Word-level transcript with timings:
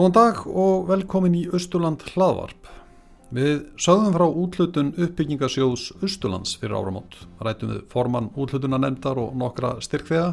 Góðan 0.00 0.14
dag 0.16 0.38
og 0.48 0.86
velkomin 0.88 1.34
í 1.36 1.40
Östurland 1.52 2.00
hlaðvarp. 2.14 2.68
Við 3.36 3.66
sögðum 3.76 4.14
frá 4.14 4.22
útlutun 4.24 4.92
uppbyggingasjóðs 4.96 5.82
Östurlands 6.00 6.54
fyrir 6.56 6.78
áramót. 6.78 7.18
Rætum 7.44 7.74
við 7.74 7.82
formann 7.92 8.30
útlutunanemndar 8.32 9.20
og 9.20 9.34
nokkra 9.36 9.74
styrkþega 9.84 10.30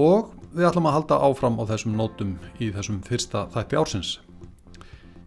og 0.00 0.32
við 0.54 0.70
ætlum 0.70 0.88
að 0.88 0.96
halda 0.96 1.18
áfram 1.20 1.60
á 1.60 1.68
þessum 1.68 1.98
nótum 2.00 2.32
í 2.64 2.70
þessum 2.72 3.02
fyrsta 3.04 3.44
þætti 3.52 3.80
ársins. 3.82 4.14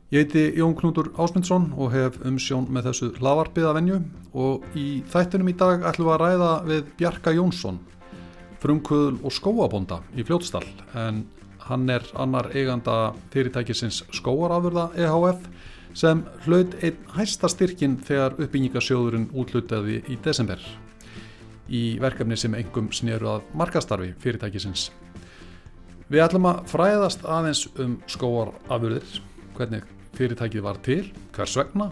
Ég 0.09 0.25
heiti 0.25 0.47
Jón 0.57 0.73
Knútur 0.81 1.11
Ásmundsson 1.13 1.69
og 1.77 1.93
hef 1.93 2.17
umsjón 2.25 2.65
með 2.73 2.89
þessu 2.89 3.11
hlaðvarpið 3.19 3.69
að 3.69 3.77
venju 3.77 4.01
og 4.33 4.65
í 4.73 4.87
þættinum 5.13 5.53
í 5.53 5.57
dag 5.61 5.85
ætlum 5.85 6.09
við 6.09 6.17
að 6.17 6.23
ræða 6.25 6.51
við 6.71 6.91
Bjarka 6.97 7.37
Jónsson, 7.37 7.77
frumkvöðul 8.65 9.19
og 9.21 9.37
skóabonda 9.37 10.01
í 10.17 10.25
Fljótsdal 10.25 10.65
en 10.97 11.27
hann 11.65 11.89
er 11.89 12.03
annar 12.21 12.51
eiganda 12.53 13.13
fyrirtækisins 13.33 14.03
skóarafurða 14.13 14.89
EHF 14.97 15.47
sem 15.95 16.21
hlaut 16.45 16.75
einn 16.83 16.97
hæsta 17.15 17.49
styrkin 17.49 17.95
þegar 18.05 18.35
uppbyggingasjóðurinn 18.37 19.29
útlutaði 19.33 20.01
í 20.11 20.17
desember. 20.23 20.59
Í 21.71 21.97
verkefni 22.01 22.37
sem 22.37 22.53
engum 22.57 22.91
snéru 22.93 23.31
að 23.31 23.47
markastarfi 23.57 24.11
fyrirtækisins. 24.21 24.89
Við 26.11 26.21
ætlum 26.21 26.45
að 26.51 26.61
fræðast 26.69 27.25
aðeins 27.25 27.63
um 27.81 27.97
skóarafurðir, 28.11 29.17
hvernig 29.57 29.87
fyrirtækið 30.15 30.65
var 30.67 30.77
til, 30.85 31.01
hvers 31.33 31.55
vegna, 31.57 31.89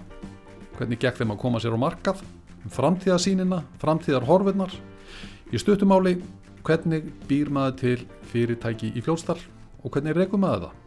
hvernig 0.78 1.02
gekk 1.02 1.22
þeim 1.22 1.34
að 1.34 1.42
koma 1.42 1.64
sér 1.64 1.74
á 1.74 1.82
markað, 1.82 2.22
framtíðasínina, 2.76 3.64
framtíðarhorfinnar, 3.82 4.76
í 5.50 5.60
stuttumáli 5.62 6.20
hvernig 6.64 7.10
býr 7.28 7.52
maður 7.54 7.76
til 7.82 7.98
fyrirtæki 8.32 8.94
í 8.96 9.04
fljóðstall 9.04 9.42
og 9.84 9.92
hvernig 9.92 10.16
rekum 10.18 10.44
maður 10.44 10.70
það? 10.70 10.80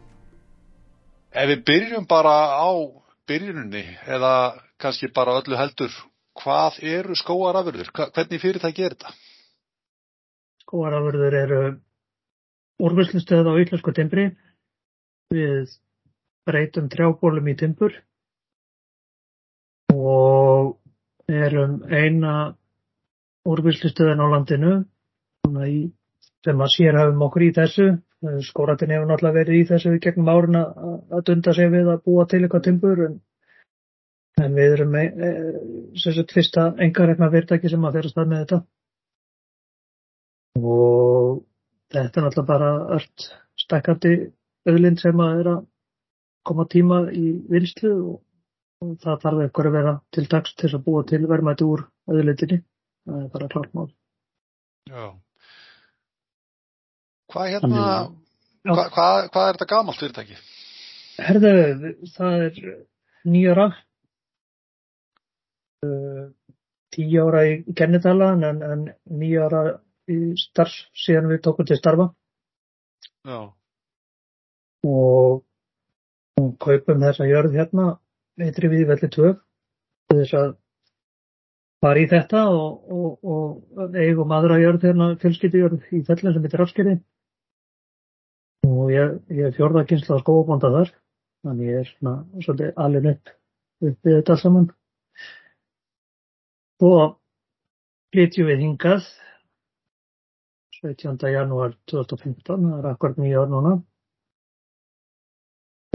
Ef 1.37 1.49
við 1.51 1.63
byrjum 1.69 2.07
bara 2.09 2.35
á 2.57 2.69
byrjunni 3.29 3.83
eða 4.07 4.33
kannski 4.81 5.09
bara 5.13 5.37
öllu 5.41 5.57
heldur, 5.59 5.93
hvað 6.41 6.79
eru 6.81 7.17
skóarafurður? 7.17 7.91
Hvernig 7.93 8.41
fyrirtæki 8.41 8.85
er 8.85 8.95
þetta? 8.95 9.13
Skóarafurður 10.65 11.37
eru 11.43 11.61
úrvörslustöð 12.83 13.49
á 13.49 13.53
íslensku 13.61 13.93
timbri. 13.93 14.29
Við 15.33 15.73
breytum 16.47 16.87
trjábólum 16.89 17.49
í 17.51 17.55
timbur 17.59 17.95
og 19.91 20.77
erum 21.27 21.81
eina 21.91 22.33
úrvörslustöðin 23.47 24.23
á 24.23 24.27
landinu 24.31 24.73
sem 25.47 26.61
að 26.63 26.73
sérhafum 26.75 27.25
okkur 27.27 27.47
í 27.49 27.53
þessu. 27.57 27.87
Skóratin 28.25 28.89
hefur 28.89 29.05
náttúrulega 29.11 29.37
verið 29.37 29.55
í 29.59 29.65
þessu 29.69 29.91
gegnum 30.01 30.29
árin 30.31 30.57
að 30.57 31.19
dunda 31.27 31.53
sig 31.53 31.69
við 31.69 31.89
að 31.91 31.99
búa 32.07 32.23
til 32.25 32.39
eitthvað 32.41 32.63
timbur 32.65 33.01
en, 33.05 33.19
en 34.41 34.55
við 34.57 34.73
erum 34.77 34.95
e, 34.97 35.03
e, 35.05 35.29
sérstaklega 36.01 36.37
fyrsta 36.39 36.63
engarekna 36.85 37.29
fyrirtæki 37.35 37.69
sem 37.69 37.85
að 37.85 37.99
fyrir 37.99 38.13
stað 38.13 38.31
með 38.31 38.41
þetta. 38.41 38.59
Og 40.57 41.43
þetta 41.93 42.21
er 42.21 42.25
náttúrulega 42.25 42.47
bara 42.49 42.71
allt 42.97 43.27
stekkandi 43.65 44.15
auðlind 44.67 45.03
sem 45.03 45.23
að 45.27 45.43
er 45.43 45.51
að 45.53 45.61
koma 46.49 46.65
tíma 46.73 46.99
í 47.13 47.27
vinslu 47.53 47.93
og, 47.99 48.17
og 48.81 48.97
það 49.05 49.21
þarf 49.27 49.45
eitthvað 49.45 49.69
að 49.69 49.77
vera 49.77 49.95
til 50.17 50.25
dags 50.33 50.57
til 50.57 50.73
að 50.73 50.83
búa 50.89 51.05
til 51.05 51.21
vermaði 51.29 51.69
úr 51.69 51.85
auðlindinni. 52.09 52.63
Það 53.05 53.23
er 53.23 53.31
bara 53.37 53.53
klart 53.53 53.77
mál. 53.77 53.89
Já. 54.89 55.13
Hvað 57.27 57.49
hérna, 57.51 57.87
hvað, 58.63 58.85
hvað, 58.95 59.25
hvað 59.33 59.47
er 59.47 59.57
þetta 59.57 59.65
gamalt 59.71 59.99
fyrirtæki? 59.99 60.37
Herðu, 61.17 61.51
það 62.13 62.43
er 62.45 62.59
nýjara, 63.27 63.65
tíu 66.95 67.25
ára 67.25 67.41
í 67.49 67.57
kennitala 67.77 68.29
en, 68.37 68.61
en 68.63 68.85
nýjara 69.19 69.63
í 70.07 70.19
starf 70.39 70.77
síðan 70.95 71.27
við 71.33 71.41
tókum 71.49 71.67
til 71.67 71.79
starfa. 71.79 72.07
Já. 73.27 73.41
Og, 74.87 75.43
og 76.39 76.47
kaupum 76.63 77.03
þessa 77.03 77.27
jörð 77.27 77.59
hérna, 77.59 77.89
eitri 78.39 78.71
við 78.71 78.87
velli 78.93 79.11
tvö, 79.11 79.33
þess 80.13 80.39
að 80.39 80.55
fara 81.83 82.01
í 82.01 82.07
þetta 82.09 82.47
og, 82.55 82.87
og, 82.87 83.19
og 83.27 83.99
eigum 83.99 84.31
aðra 84.31 84.61
jörð 84.63 84.87
hérna, 84.87 85.11
fjölskyldujörð 85.19 85.91
í 85.91 86.03
fellin 86.07 86.37
sem 86.37 86.47
heitir 86.47 86.63
Rafskeri 86.63 86.97
og 88.87 88.93
ég, 88.93 89.15
ég 89.35 89.49
er 89.49 89.55
fjörða 89.55 89.83
kynsla 89.89 90.15
á 90.15 90.23
skóabonda 90.23 90.71
þar 90.71 90.91
þannig 91.43 91.71
ég 91.71 91.79
er 91.81 91.89
svona 91.91 92.13
svolítið 92.45 92.81
alveg 92.83 93.07
upp 93.11 93.31
upp 93.87 94.07
við 94.07 94.15
þetta 94.17 94.37
saman 94.41 94.67
og 96.87 97.17
flytjum 98.15 98.47
við 98.47 98.63
hingað 98.63 99.09
17. 100.79 101.27
janúar 101.33 101.75
2015 101.91 102.47
það 102.47 102.77
er 102.79 102.89
akkurat 102.93 103.19
nýja 103.19 103.43
ár 103.43 103.51
núna 103.51 103.73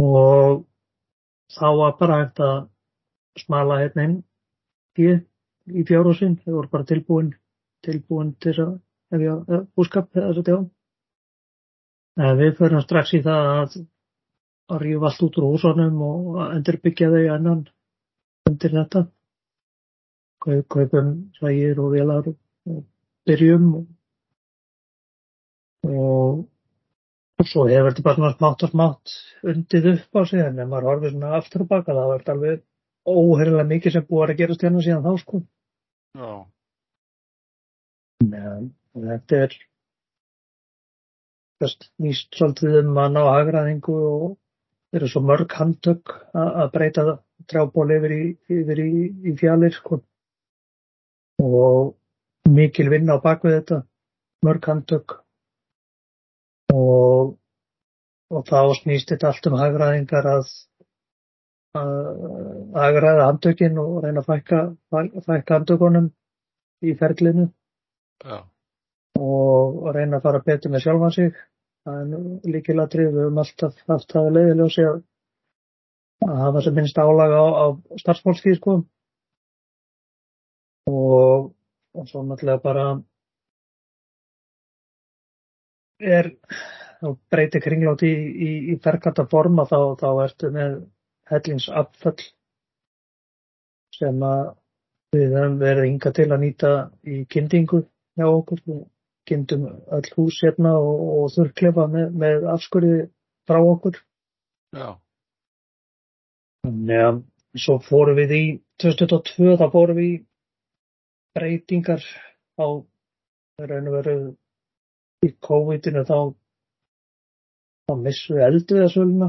og 0.03 0.63
þá 1.57 1.67
var 1.81 1.97
bara 2.01 2.21
hægt 2.23 2.45
að 2.45 2.59
smala 3.41 3.81
hérna 3.81 4.07
inn 4.09 4.19
í, 5.01 5.83
fjárhúsin, 5.89 6.37
þau 6.45 6.59
voru 6.59 6.73
bara 6.75 6.89
tilbúin 6.93 7.33
tilbúin 7.87 8.35
til 8.43 8.59
að 8.61 8.73
hefja 9.15 9.63
búskap 9.77 10.13
eða 10.19 10.35
svo 10.37 10.45
tjá 10.47 10.57
Við 12.21 12.57
förum 12.59 12.83
strax 12.85 13.15
í 13.17 13.23
það 13.25 13.47
að 13.53 13.77
að 14.73 14.83
rífa 14.85 15.09
allt 15.09 15.25
út 15.27 15.39
úr 15.41 15.49
húsunum 15.53 15.99
og 16.07 16.39
endur 16.45 16.79
byggja 16.85 17.11
þau 17.13 17.25
annan 17.35 17.65
undir 18.49 18.77
þetta. 18.77 19.03
Kaupum 20.43 21.11
svægir 21.39 21.81
og 21.83 21.93
velar 21.95 22.29
og 22.29 22.81
byrjum 23.29 23.69
og, 23.79 23.85
og, 25.87 26.41
og 27.39 27.51
svo 27.51 27.67
hefur 27.71 27.93
þetta 27.93 28.07
bara 28.09 28.19
svona 28.19 28.33
smátt 28.35 28.67
og 28.67 28.73
smátt 28.73 29.17
undið 29.53 29.89
upp 29.93 30.19
á 30.19 30.23
sig 30.27 30.43
en 30.43 30.59
ef 30.65 30.71
maður 30.71 30.89
horfið 30.91 31.15
svona 31.15 31.35
aftur 31.39 31.65
og 31.65 31.71
baka 31.75 31.95
það 31.99 32.13
verður 32.13 32.35
alveg 32.35 32.65
óherrilega 33.13 33.69
mikið 33.71 33.97
sem 33.97 34.09
búið 34.09 34.33
að 34.33 34.41
gerast 34.43 34.67
hérna 34.67 34.83
síðan 34.83 35.07
þá 35.07 35.13
sko. 35.23 35.43
Já. 36.19 36.33
En 38.23 38.69
þetta 38.95 39.45
er 39.47 39.57
nýst 42.03 42.35
svolítið 42.37 42.79
um 42.83 42.99
að 43.03 43.13
ná 43.17 43.21
hagraðingu 43.29 43.97
og 44.09 44.31
eru 44.97 45.09
svo 45.09 45.23
mörg 45.25 45.53
handtök 45.57 46.13
að 46.37 46.73
breyta 46.75 47.05
trjából 47.49 47.91
yfir 47.97 48.15
í, 48.15 48.23
yfir 48.53 48.83
í, 48.83 48.91
í 49.29 49.35
fjallir 49.41 49.75
sko. 49.75 50.03
og 51.43 51.95
mikil 52.53 52.91
vinna 52.93 53.17
á 53.19 53.25
bakvið 53.25 53.57
þetta, 53.57 53.79
mörg 54.47 54.67
handtök 54.69 55.15
og, 56.75 57.33
og 58.31 58.45
þá 58.49 58.61
snýst 58.79 59.11
þetta 59.15 59.31
allt 59.31 59.49
um 59.51 59.59
hagraðingar 59.59 60.29
að, 60.29 60.53
að 61.79 62.77
hagraða 62.77 63.29
handtökin 63.31 63.81
og 63.83 64.03
reyna 64.05 64.23
að 64.23 64.29
fækka, 64.31 64.61
fækka 65.27 65.59
handtökunum 65.59 66.11
í 66.83 66.95
ferlinu 66.99 67.49
Já. 68.23 68.43
og 69.19 69.89
reyna 69.97 70.21
að 70.21 70.29
fara 70.29 70.45
betur 70.47 70.75
með 70.75 70.87
sjálfan 70.87 71.17
sig 71.17 71.43
það 71.87 72.01
er 72.17 72.51
líkilatrið, 72.55 73.09
við 73.13 73.25
höfum 73.27 73.41
alltaf 73.43 73.81
haft 73.91 74.15
það 74.15 74.29
leiðiljósi 74.37 74.85
að, 74.89 74.99
að 76.29 76.43
hafa 76.43 76.65
sem 76.67 76.77
minnst 76.79 77.01
álaga 77.03 77.41
á, 77.43 77.47
á 77.63 77.67
starfsmálstíð 78.03 78.59
sko. 78.59 78.77
Og, 80.93 81.51
og 81.95 82.09
svo 82.11 82.23
náttúrulega 82.27 82.63
bara 82.63 82.87
er 86.03 86.33
þá 87.03 87.13
breytir 87.35 87.63
kringlátt 87.65 88.03
í, 88.07 88.13
í, 88.13 88.51
í 88.73 88.79
ferkata 88.83 89.27
forma 89.31 89.67
þá, 89.71 89.79
þá 89.99 90.09
ertu 90.25 90.51
með 90.55 90.81
hellingsabföll 91.31 92.19
sem 93.99 94.25
að 94.27 94.43
við 95.13 95.37
höfum 95.37 95.59
verið 95.61 95.89
ynga 95.91 96.13
til 96.17 96.29
að 96.31 96.43
nýta 96.43 96.73
í 97.05 97.23
kyndingu 97.31 97.83
hjá 98.19 98.27
okkur 98.29 98.63
kynntum 99.29 99.67
öll 99.69 100.09
hús 100.17 100.41
hérna 100.43 100.75
og, 100.81 101.03
og 101.17 101.33
þurrklefa 101.37 101.87
með, 101.93 102.15
með 102.23 102.49
afskurði 102.55 102.99
frá 103.49 103.61
okkur. 103.61 103.99
Já. 104.77 104.89
Þannig 106.67 107.05
að 107.07 107.23
svo 107.63 107.79
fórum 107.85 108.19
við 108.19 108.37
í 108.37 108.45
2022 108.83 109.57
þá 109.61 109.67
fórum 109.73 109.99
við 109.99 110.09
í 110.09 110.15
breytingar 111.37 112.05
á 112.59 112.67
raun 113.63 113.91
og 113.91 113.97
veru 113.99 114.17
í 115.27 115.33
COVID-19 115.47 116.07
þá 116.09 116.19
þá 117.89 117.95
missum 118.01 118.39
við 118.39 118.47
eldu 118.47 118.79
við 118.79 118.85
þessuluna 118.87 119.29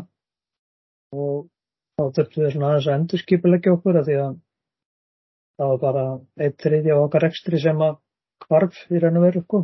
og 1.13 1.35
þá 1.97 2.03
þurftum 2.17 2.43
við 2.43 2.55
svona 2.55 2.71
aðeins 2.71 2.87
að 2.87 2.97
endurskipilegja 2.97 3.75
okkur 3.77 3.99
að 3.99 4.09
því 4.09 4.17
að 4.23 4.39
það 5.59 5.71
var 5.71 5.81
bara 5.83 6.05
eitt 6.45 6.65
þriðja 6.65 6.99
okkar 7.03 7.27
ekstri 7.29 7.61
sem 7.61 7.83
að 7.85 7.99
kvarf 8.45 8.79
í 8.89 9.01
raun 9.01 9.19
og 9.19 9.27
veru 9.27 9.43
sko 9.43 9.61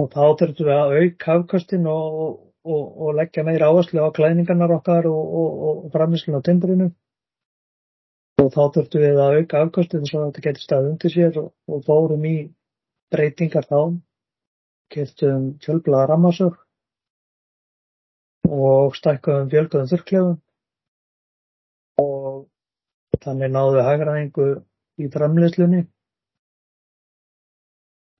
og 0.00 0.08
þá 0.14 0.22
þurftum 0.40 0.68
við 0.68 0.76
að 0.76 0.94
auka 1.00 1.34
afkastin 1.36 1.86
og, 1.90 2.20
og, 2.64 2.84
og 3.04 3.16
leggja 3.18 3.44
meira 3.44 3.68
áherslu 3.68 4.00
á 4.00 4.08
klæningarnar 4.16 4.72
okkar 4.78 5.08
og, 5.10 5.86
framlýslu 5.92 6.40
á 6.40 6.46
timbrinu 6.46 6.88
og 8.40 8.48
þá 8.54 8.62
þurftum 8.76 9.04
við 9.04 9.20
að 9.20 9.36
auka 9.40 9.64
afkostið 9.64 10.04
þess 10.04 10.16
að 10.16 10.24
þetta 10.26 10.44
getur 10.46 10.64
stað 10.64 10.88
undir 10.90 11.14
sér 11.14 11.38
og 11.42 11.84
fórum 11.86 12.24
í 12.24 12.36
breytingar 13.12 13.66
þá. 13.68 13.80
Keftum 14.90 15.44
fjölblaða 15.62 16.08
rammasög 16.10 16.56
og 18.50 18.96
stækkuðum 18.98 19.50
fjölguðum 19.52 19.90
þurrklefum. 19.92 20.38
Og 22.02 23.20
þannig 23.22 23.52
náðu 23.54 23.84
hægraðingu 23.86 24.48
í 25.00 25.08
framleyslunni 25.12 25.84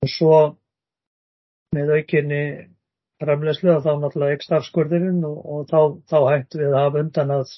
og 0.01 0.09
svo 0.09 0.35
með 1.75 1.91
aukinni 1.97 2.43
framleyslu 3.21 3.77
þá 3.85 3.91
náttúrulega 4.01 4.37
ekki 4.37 4.47
starfskurðurinn 4.47 5.21
og, 5.27 5.37
og 5.53 5.67
þá, 5.69 5.79
þá 6.11 6.17
hættu 6.31 6.61
við 6.63 6.77
að 6.79 6.97
undan 7.03 7.35
að 7.37 7.53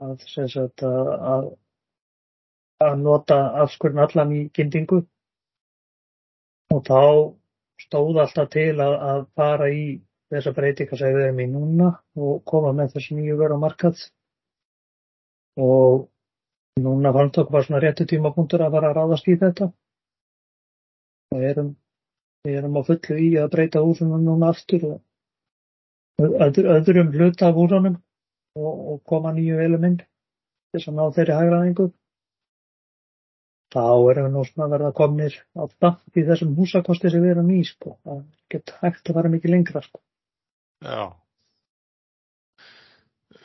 að, 0.00 0.26
sagt, 0.26 0.84
að, 0.84 1.48
að 2.84 2.94
nota 3.04 3.40
afskurðin 3.64 4.04
allan 4.04 4.36
í 4.36 4.42
kyndingu 4.56 5.00
og 6.74 6.84
þá 6.86 7.02
stóð 7.84 8.22
alltaf 8.24 8.48
til 8.52 8.76
að, 8.76 8.94
að 9.10 9.26
fara 9.38 9.68
í 9.72 9.84
þessa 10.30 10.54
breytinga 10.56 10.98
sem 10.98 11.14
við 11.16 11.26
erum 11.26 11.42
í 11.42 11.50
núna 11.50 11.90
og 12.20 12.42
koma 12.46 12.72
með 12.76 12.94
þessu 12.94 13.18
nýju 13.18 13.38
veru 13.40 13.58
á 13.58 13.64
markað 13.64 14.04
og 15.60 16.06
núna 16.80 17.12
fannst 17.16 17.40
okkur 17.40 17.56
bara 17.56 17.66
svona 17.66 17.82
réttu 17.82 18.06
tímapunktur 18.08 18.62
að 18.64 18.76
fara 18.76 18.90
að 18.92 18.98
ráðast 19.00 19.28
í 19.28 19.36
þetta. 19.40 19.70
Og 21.34 21.42
erum, 21.50 21.72
við 22.46 22.58
erum 22.60 22.78
á 22.80 22.82
fullu 22.88 23.16
í 23.20 23.30
að 23.40 23.52
breyta 23.54 23.82
húsunum 23.84 24.24
núna 24.24 24.50
aftur 24.54 24.86
og 24.88 25.00
öðrum, 26.20 26.70
öðrum 26.76 27.12
hluta 27.16 27.50
af 27.50 27.58
húsunum 27.58 27.96
og, 28.56 28.74
og 28.92 29.00
koma 29.08 29.32
nýju 29.36 29.58
veluminn 29.60 30.00
þess 30.72 30.90
að 30.90 30.98
ná 30.98 31.04
þeirri 31.16 31.38
hægraðingu 31.38 31.88
þá 33.70 33.82
erum 34.10 34.26
við 34.26 34.34
nú 34.34 34.44
svona 34.48 34.66
að 34.66 34.74
verða 34.74 34.92
komnir 34.98 35.36
á 35.54 35.62
damp 35.82 36.18
í 36.18 36.26
þessum 36.26 36.56
húsakosti 36.58 37.12
sem 37.12 37.22
við 37.22 37.34
erum 37.36 37.50
í 37.54 37.60
sko. 37.66 37.96
það 38.04 38.22
getur 38.50 38.80
hægt 38.82 39.10
að 39.10 39.18
fara 39.20 39.32
mikið 39.34 39.54
lengra 39.54 39.82
sko. 39.84 40.00
Já. 40.80 41.04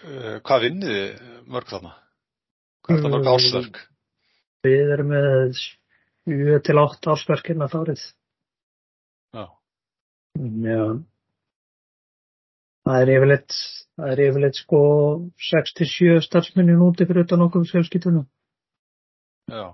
Uh, 0.05 0.35
hvað 0.45 0.65
vinniði 0.65 1.05
mörg 1.51 1.69
þarna? 1.69 1.93
Hvað 2.85 2.97
er 2.97 3.03
það 3.03 3.15
mörg 3.15 3.31
ársverk? 3.33 3.79
Við 4.65 4.93
erum 4.95 5.11
með 5.13 5.59
7-8 6.25 7.11
ársverk 7.13 7.51
hérna 7.51 7.69
þárið. 7.69 8.05
Já. 10.35 10.81
Það 12.85 13.01
er 13.01 13.11
yfirleitt, 13.15 13.55
það 13.97 14.11
er 14.13 14.21
yfirleitt 14.27 14.59
sko 14.59 14.81
6-7 15.49 16.19
starfsmennin 16.25 16.83
úti 16.85 17.07
fyrir 17.07 17.25
utan 17.25 17.45
okkur 17.47 17.65
fjölskyttunum. 17.69 18.27
Já. 19.49 19.73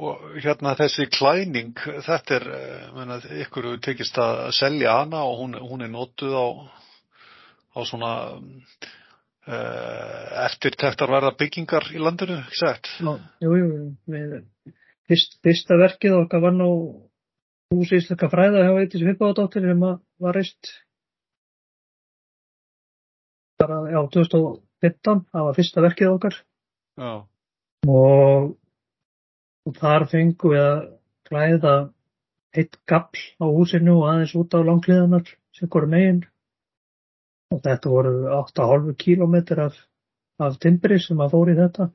Og 0.00 0.22
hérna 0.40 0.72
þessi 0.78 1.10
klæning, 1.12 1.74
þetta 2.06 2.36
er, 2.38 2.46
eh, 2.56 2.86
menna, 2.96 3.18
ykkur 3.44 3.66
hefur 3.68 3.82
tekist 3.84 4.16
að 4.16 4.46
selja 4.56 4.94
hana 5.02 5.26
og 5.28 5.42
hún, 5.42 5.58
hún 5.60 5.84
er 5.84 5.90
notuð 5.92 6.36
á, 6.40 6.46
á 7.76 7.80
svona 7.84 8.12
uh, 9.46 10.44
eftirtektarverða 10.46 11.34
byggingar 11.36 11.90
í 11.92 12.00
landinu, 12.00 12.38
ekki 12.46 12.62
sett? 12.62 12.88
Já, 12.96 13.12
jú, 13.44 13.52
jú, 13.60 13.68
við, 14.08 14.34
fyrst, 15.10 15.40
fyrsta 15.44 15.78
verkið 15.80 16.16
okkar 16.22 16.44
var 16.44 16.54
nú 16.56 16.70
hús 17.74 17.92
íslaka 17.94 18.30
fræða 18.30 18.64
hjá 18.66 18.72
eitthvað 18.76 19.02
sem 19.02 19.10
hippaðadóttir 19.12 19.66
sem 19.66 19.84
var 19.84 20.38
reist 20.38 20.72
bara, 23.60 23.82
já, 23.92 24.00
2015, 24.14 25.26
það 25.34 25.46
var 25.46 25.58
fyrsta 25.58 25.84
verkið 25.84 26.14
okkar. 26.14 26.40
Já. 27.00 27.12
Og 27.90 28.56
og 29.68 29.76
þar 29.78 30.06
fengum 30.10 30.54
við 30.54 30.64
að 30.64 30.80
klæða 31.28 31.74
eitt 32.60 32.78
gafl 32.90 33.22
á 33.38 33.46
húsinu 33.46 34.00
og 34.00 34.08
aðeins 34.10 34.34
út 34.40 34.56
á 34.56 34.60
langliðanar 34.66 35.28
sem 35.56 35.70
voru 35.70 35.90
megin 35.90 36.24
og 37.54 37.62
þetta 37.66 37.92
voru 37.92 38.14
8,5 38.40 38.96
kílometr 39.04 39.62
af, 39.66 39.76
af 40.42 40.58
timbri 40.62 40.98
sem 41.02 41.20
að 41.22 41.36
fóri 41.36 41.56
þetta 41.58 41.90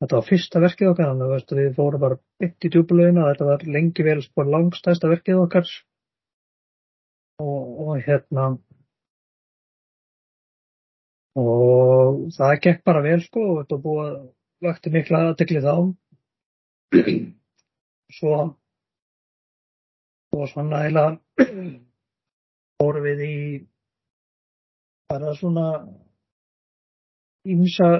þetta 0.00 0.18
var 0.18 0.26
fyrsta 0.28 0.62
verkið 0.62 0.90
okkar 0.92 1.10
þannig 1.10 1.34
að 1.36 1.58
við 1.60 1.74
fórum 1.76 2.02
bara 2.04 2.18
eitt 2.44 2.66
í 2.66 2.70
djúbulögina 2.72 3.28
þetta 3.30 3.48
var 3.50 3.66
lengi 3.76 4.06
vel 4.06 4.18
spór 4.24 4.50
langstæsta 4.52 5.10
verkið 5.12 5.42
okkar. 5.44 5.70
Og, 7.44 7.64
og 7.84 8.00
hérna 8.04 8.46
og 11.36 12.22
það 12.36 12.54
gekk 12.64 12.84
bara 12.88 13.02
vel 13.04 13.18
sko 13.24 13.42
og 13.50 13.58
þetta 13.60 13.80
búið 13.84 14.06
að 14.06 14.22
vakti 14.66 14.92
mikla 14.94 15.22
aðtegli 15.30 15.64
þá. 15.64 15.74
Svo 18.16 18.36
og 20.36 20.48
svona 20.52 20.82
eila 20.86 21.04
fórum 22.80 23.04
við 23.04 23.22
í 23.26 23.36
bara 25.10 25.32
svona 25.38 25.66
ímsa 27.54 27.90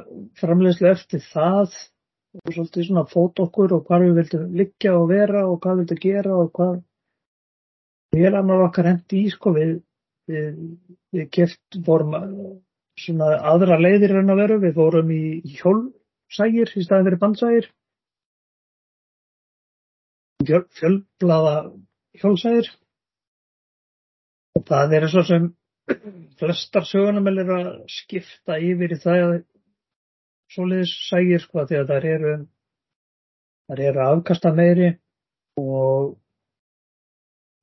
framlegslu 0.41 0.91
eftir 0.91 1.23
það 1.23 1.77
og 2.37 2.53
svolítið 2.53 2.89
svona 2.89 3.07
fót 3.09 3.41
okkur 3.47 3.77
og 3.77 3.87
hvað 3.87 4.05
við 4.05 4.19
vildum 4.21 4.47
liggja 4.61 4.93
og 4.99 5.09
vera 5.13 5.47
og 5.49 5.61
hvað 5.63 5.79
við 5.79 5.83
vildum 5.85 6.03
gera 6.05 6.37
og 6.37 6.51
hvað 6.59 6.77
vélarnar 8.17 8.67
okkar 8.67 8.91
hendi 8.91 9.25
í 9.25 9.33
sko 9.33 9.53
við, 9.57 9.73
við, 10.31 10.61
við 11.15 11.29
keft 11.37 11.81
fórum 11.87 12.17
svona 13.01 13.33
aðra 13.53 13.79
leiðir 13.81 14.17
en 14.21 14.33
að 14.33 14.43
vera. 14.43 14.61
Við 14.63 14.79
fórum 14.79 15.13
í 15.13 15.23
hjólsægir 15.59 16.73
í 16.73 16.85
staðin 16.87 17.09
fyrir 17.09 17.21
bandsægir. 17.23 17.69
Fjölblaða 20.47 21.55
hjólsæðir 22.21 22.69
og 24.57 24.65
það 24.69 24.95
er 24.97 25.07
svo 25.11 25.25
sem 25.27 25.49
flestar 26.41 26.87
sögunamel 26.89 27.43
er 27.43 27.53
að 27.57 27.71
skipta 27.93 28.59
yfir 28.59 28.95
í 28.97 29.01
það 29.03 29.37
svoleiðis 30.55 30.95
sægir 31.09 31.43
sko 31.43 31.67
því 31.67 31.81
að 31.81 31.91
það 31.93 32.09
eru 32.13 32.37
það 33.67 33.83
eru 33.91 34.03
afkasta 34.07 34.53
meiri 34.55 34.93
og 35.63 36.17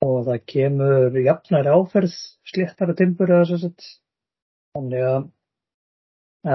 og 0.03 0.17
það 0.27 0.39
kemur 0.51 1.19
jafnæri 1.23 1.75
áferð 1.77 2.15
sléttara 2.51 2.95
timbur 2.99 3.31
eða 3.31 3.49
svo 3.49 3.59
sett 3.61 3.85
þannig 4.75 5.05
að 5.09 5.27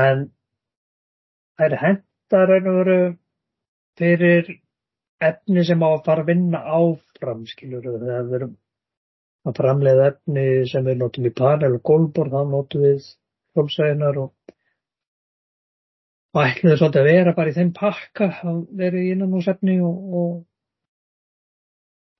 en 0.02 0.24
það 1.56 1.66
er 1.66 1.76
hendar 1.84 2.54
en 2.56 2.70
veru 2.78 2.98
fyrir 3.98 4.50
efni 5.28 5.64
sem 5.66 5.82
á 5.82 5.88
að 5.88 6.04
fara 6.06 6.24
að 6.24 6.30
vinna 6.32 6.60
áfram, 6.78 7.46
skilur 7.50 7.82
við, 7.82 8.02
þegar 8.04 8.26
við 8.28 8.36
erum 8.38 8.56
að 9.48 9.60
framleiða 9.60 10.10
efni 10.12 10.46
sem 10.70 10.86
við 10.86 11.00
notum 11.02 11.28
í 11.28 11.34
panel 11.42 11.74
og 11.78 11.84
gólbor, 11.90 12.30
þá 12.32 12.40
notum 12.52 12.84
við 12.86 13.08
hjálpsæðinar 13.56 14.20
og 14.24 14.32
og 16.36 16.44
ætluðu 16.44 16.76
svolítið 16.78 17.00
að 17.00 17.08
vera 17.08 17.34
bara 17.36 17.50
í 17.50 17.56
þeim 17.56 17.70
pakka 17.76 18.28
að 18.46 18.58
vera 18.78 19.00
í 19.00 19.10
innanúsefni 19.14 19.78
og, 19.82 20.16
og 20.20 20.32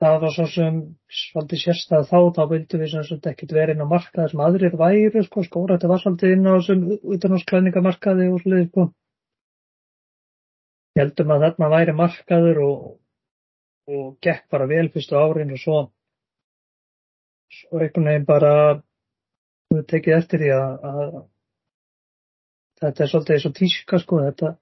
það 0.03 0.17
var 0.23 0.35
svo 0.35 0.47
sem 0.53 0.79
svolítið 1.21 1.63
sérstæð 1.65 2.07
þá, 2.09 2.19
þá 2.37 2.43
vildum 2.53 2.83
við 2.83 2.95
svolítið 2.95 3.33
ekkert 3.33 3.55
vera 3.59 3.75
inn 3.75 3.85
á 3.85 3.93
markaði 3.93 4.33
sem 4.33 4.45
aðrir 4.47 4.79
væri, 4.81 5.25
sko, 5.27 5.45
skórætti 5.47 5.91
var 5.91 6.03
svolítið 6.03 6.35
inn 6.37 6.49
á 6.49 6.53
þessum 6.57 6.87
utanúsklæningamarkaði 7.17 8.31
og 8.33 8.41
svolítið, 8.45 8.71
sko. 8.73 8.89
Heldum 10.99 11.35
að 11.35 11.45
þarna 11.47 11.71
væri 11.75 11.95
markaður 11.95 12.63
og, 12.65 12.81
og 13.93 14.07
gekk 14.25 14.49
bara 14.51 14.67
vel 14.71 14.89
fyrstu 14.95 15.19
árin 15.19 15.55
og 15.55 15.63
svo 15.63 15.83
svo 17.53 17.81
einhvern 17.81 18.09
veginn 18.11 18.29
bara 18.29 18.53
við 19.73 19.85
tekið 19.93 20.17
eftir 20.17 20.45
því 20.45 20.51
að, 20.57 20.87
að 20.91 21.19
þetta 22.83 23.05
er 23.05 23.11
svolítið 23.13 23.37
eins 23.37 23.49
og 23.49 23.57
tíska 23.59 24.01
sko 24.03 24.21
þetta, 24.25 24.53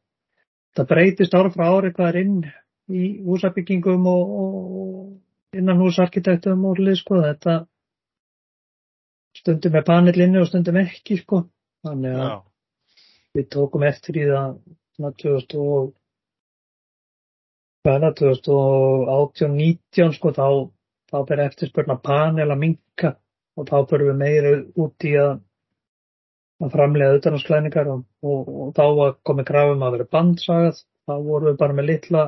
þetta 0.71 0.89
breytist 0.93 1.37
ára 1.37 1.53
frá 1.55 1.67
ári 1.69 1.93
hvað 1.97 2.11
er 2.11 2.21
inn 2.23 2.39
í 2.87 3.05
húsabyggingum 3.27 4.07
og, 4.11 4.35
og 4.41 5.59
innan 5.59 5.81
húsarkitektum 5.83 6.65
og 6.71 6.81
lið 6.83 7.01
sko 7.01 7.21
þetta 7.25 7.59
stundum 9.37 9.77
með 9.77 9.87
panelinni 9.91 10.41
og 10.41 10.49
stundum 10.51 10.81
ekki 10.81 11.21
sko 11.21 11.45
þannig 11.87 12.17
að 12.17 12.27
Já. 12.31 12.37
við 13.37 13.49
tókum 13.53 13.87
eftir 13.87 14.21
í 14.23 14.27
það 14.31 14.59
2000 15.23 15.95
hvaða 17.87 18.11
2018-19 18.19 20.15
sko 20.17 20.33
þá, 20.35 20.47
þá 21.11 21.17
ber 21.29 21.43
eftirspurna 21.47 21.99
panel 22.03 22.49
að 22.51 22.63
minka 22.63 23.13
og 23.57 23.69
þá 23.69 23.77
börjum 23.91 24.11
við 24.13 24.19
meira 24.23 24.55
út 24.85 25.07
í 25.09 25.13
að, 25.21 25.37
að 26.63 26.73
framlega 26.75 27.13
auðvitaðnarsklæningar 27.15 27.93
og, 27.93 28.03
og, 28.23 28.51
og 28.65 28.73
þá 28.77 28.85
komið 29.29 29.49
krafum 29.51 29.87
að 29.87 29.97
vera 29.97 30.09
bandsagað, 30.17 30.83
þá 31.07 31.15
vorum 31.29 31.51
við 31.51 31.61
bara 31.63 31.79
með 31.79 31.91
litla 31.93 32.25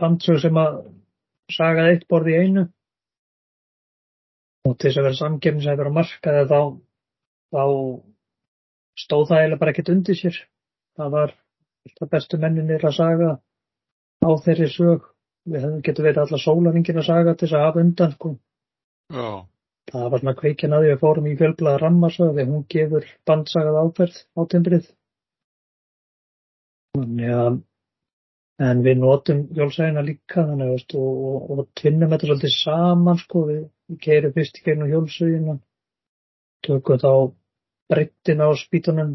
bandsög 0.00 0.40
sem 0.44 0.60
að 0.60 0.78
sagað 1.50 1.90
eitt 1.94 2.06
borð 2.08 2.30
í 2.30 2.38
einu 2.38 2.66
og 4.68 4.76
til 4.76 4.90
þess 4.90 5.00
að 5.00 5.06
vera 5.08 5.72
hefur 5.72 5.90
á 5.90 5.98
markaði 5.98 6.42
þá, 6.50 6.60
þá 7.56 7.64
stóð 9.00 9.28
það 9.30 9.40
eiginlega 9.40 9.60
bara 9.62 9.74
ekkert 9.74 9.92
undir 9.94 10.18
sér. 10.18 10.40
Það 10.98 11.14
var 11.14 11.32
það 11.96 12.10
bestu 12.14 12.40
menninir 12.40 12.84
að 12.84 12.96
saga 12.98 13.30
á 14.20 14.30
þeirri 14.44 14.68
sög. 14.74 15.09
Hefum 15.48 15.80
getur 15.86 16.06
verið 16.06 16.22
alla 16.24 16.40
sólaringin 16.42 17.00
að 17.00 17.08
saga 17.08 17.34
til 17.34 17.46
þess 17.48 17.56
að 17.58 17.64
hafa 17.66 17.82
undan 17.84 18.12
sko. 18.16 18.34
Já, 19.10 19.30
Það 19.90 20.10
var 20.10 20.22
svona 20.22 20.36
kveikin 20.38 20.74
að 20.76 20.84
við 20.86 21.00
fórum 21.00 21.26
í 21.26 21.32
fjölblaða 21.38 21.80
rammarsög 21.82 22.28
þegar 22.36 22.50
hún 22.52 22.66
gefur 22.74 23.06
bandsagað 23.26 23.78
áferð 23.80 24.20
á 24.38 24.40
timbrið. 24.52 24.84
Þannig 26.98 27.32
að 27.38 27.58
en 28.60 28.82
við 28.84 29.00
notum 29.00 29.40
hjólsæðina 29.56 30.04
líka 30.04 30.44
þannig 30.44 30.70
veist, 30.74 30.94
og, 31.00 31.24
og, 31.30 31.50
og 31.54 31.68
tvinnum 31.80 32.12
þetta 32.12 32.28
svolítið 32.28 32.54
saman 32.58 33.20
sko 33.22 33.44
við, 33.48 33.62
við 33.88 34.00
keirum 34.06 34.34
fyrst 34.36 34.60
í 34.60 34.64
gegnum 34.66 34.92
hjólsæðina 34.92 35.56
tökum 36.66 37.00
þá 37.00 37.12
breyttin 37.90 38.44
á 38.44 38.48
spítunum 38.60 39.14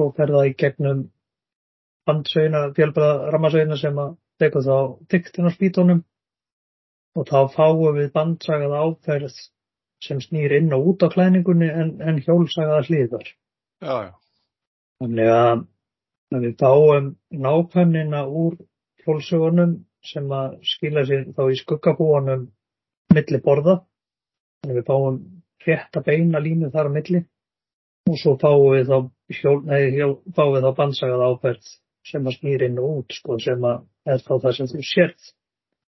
og 0.00 0.14
ferða 0.16 0.46
í 0.48 0.54
gegnum 0.58 1.04
bandsæðina, 2.08 2.66
fjölblaða 2.76 3.30
rammarsæðina 3.34 3.78
sem 3.80 4.00
að 4.00 4.16
tekur 4.42 4.64
þá 4.66 4.76
tyktin 5.12 5.48
á 5.48 5.52
spítunum 5.54 6.02
og 7.14 7.28
þá 7.30 7.38
fáum 7.54 7.98
við 7.98 8.10
bandsagað 8.14 8.74
áferð 8.80 9.36
sem 10.04 10.20
snýr 10.20 10.56
inn 10.58 10.74
og 10.76 10.90
út 10.92 11.06
á 11.06 11.08
klæningunni 11.12 11.70
en, 11.70 11.94
en 12.02 12.18
hjólsagaða 12.24 12.82
hliðar. 12.88 13.28
já, 13.80 13.94
já, 14.08 14.12
Þannig 15.02 15.30
að 15.30 15.64
að 16.34 16.46
við 16.48 16.54
fáum 16.60 17.10
nákvæmnina 17.30 18.24
úr 18.26 18.56
hjólsögunum 19.04 19.76
sem 20.04 20.30
að 20.32 20.58
skila 20.66 21.04
sér 21.08 21.28
þá 21.36 21.42
í 21.52 21.58
skuggabúanum 21.60 22.48
milli 23.14 23.40
borða. 23.44 23.78
Þannig 24.62 24.74
að 24.74 24.80
við 24.80 24.88
fáum 24.90 25.20
rétta 25.64 26.02
beina 26.04 26.42
línu 26.42 26.70
þar 26.74 26.90
á 26.90 26.96
milli 26.96 27.22
og 28.10 28.18
svo 28.20 28.34
fáum 28.40 28.66
við 28.74 28.90
þá, 28.90 28.98
hjól, 29.38 29.58
nei, 29.68 29.82
hjól, 29.96 30.14
fáum 30.36 30.54
við 30.56 30.66
þá 30.66 30.78
bandsagað 30.80 31.26
áferð 31.28 31.72
sem 32.04 32.26
að 32.28 32.38
snýr 32.38 32.66
inn 32.66 32.80
og 32.82 32.98
út 32.98 33.16
sko, 33.16 33.38
sem 33.40 33.64
að 33.64 33.84
er 34.06 34.20
þá 34.24 34.32
það 34.42 34.56
sem 34.58 34.66
þú 34.72 34.82
sérð. 34.90 35.30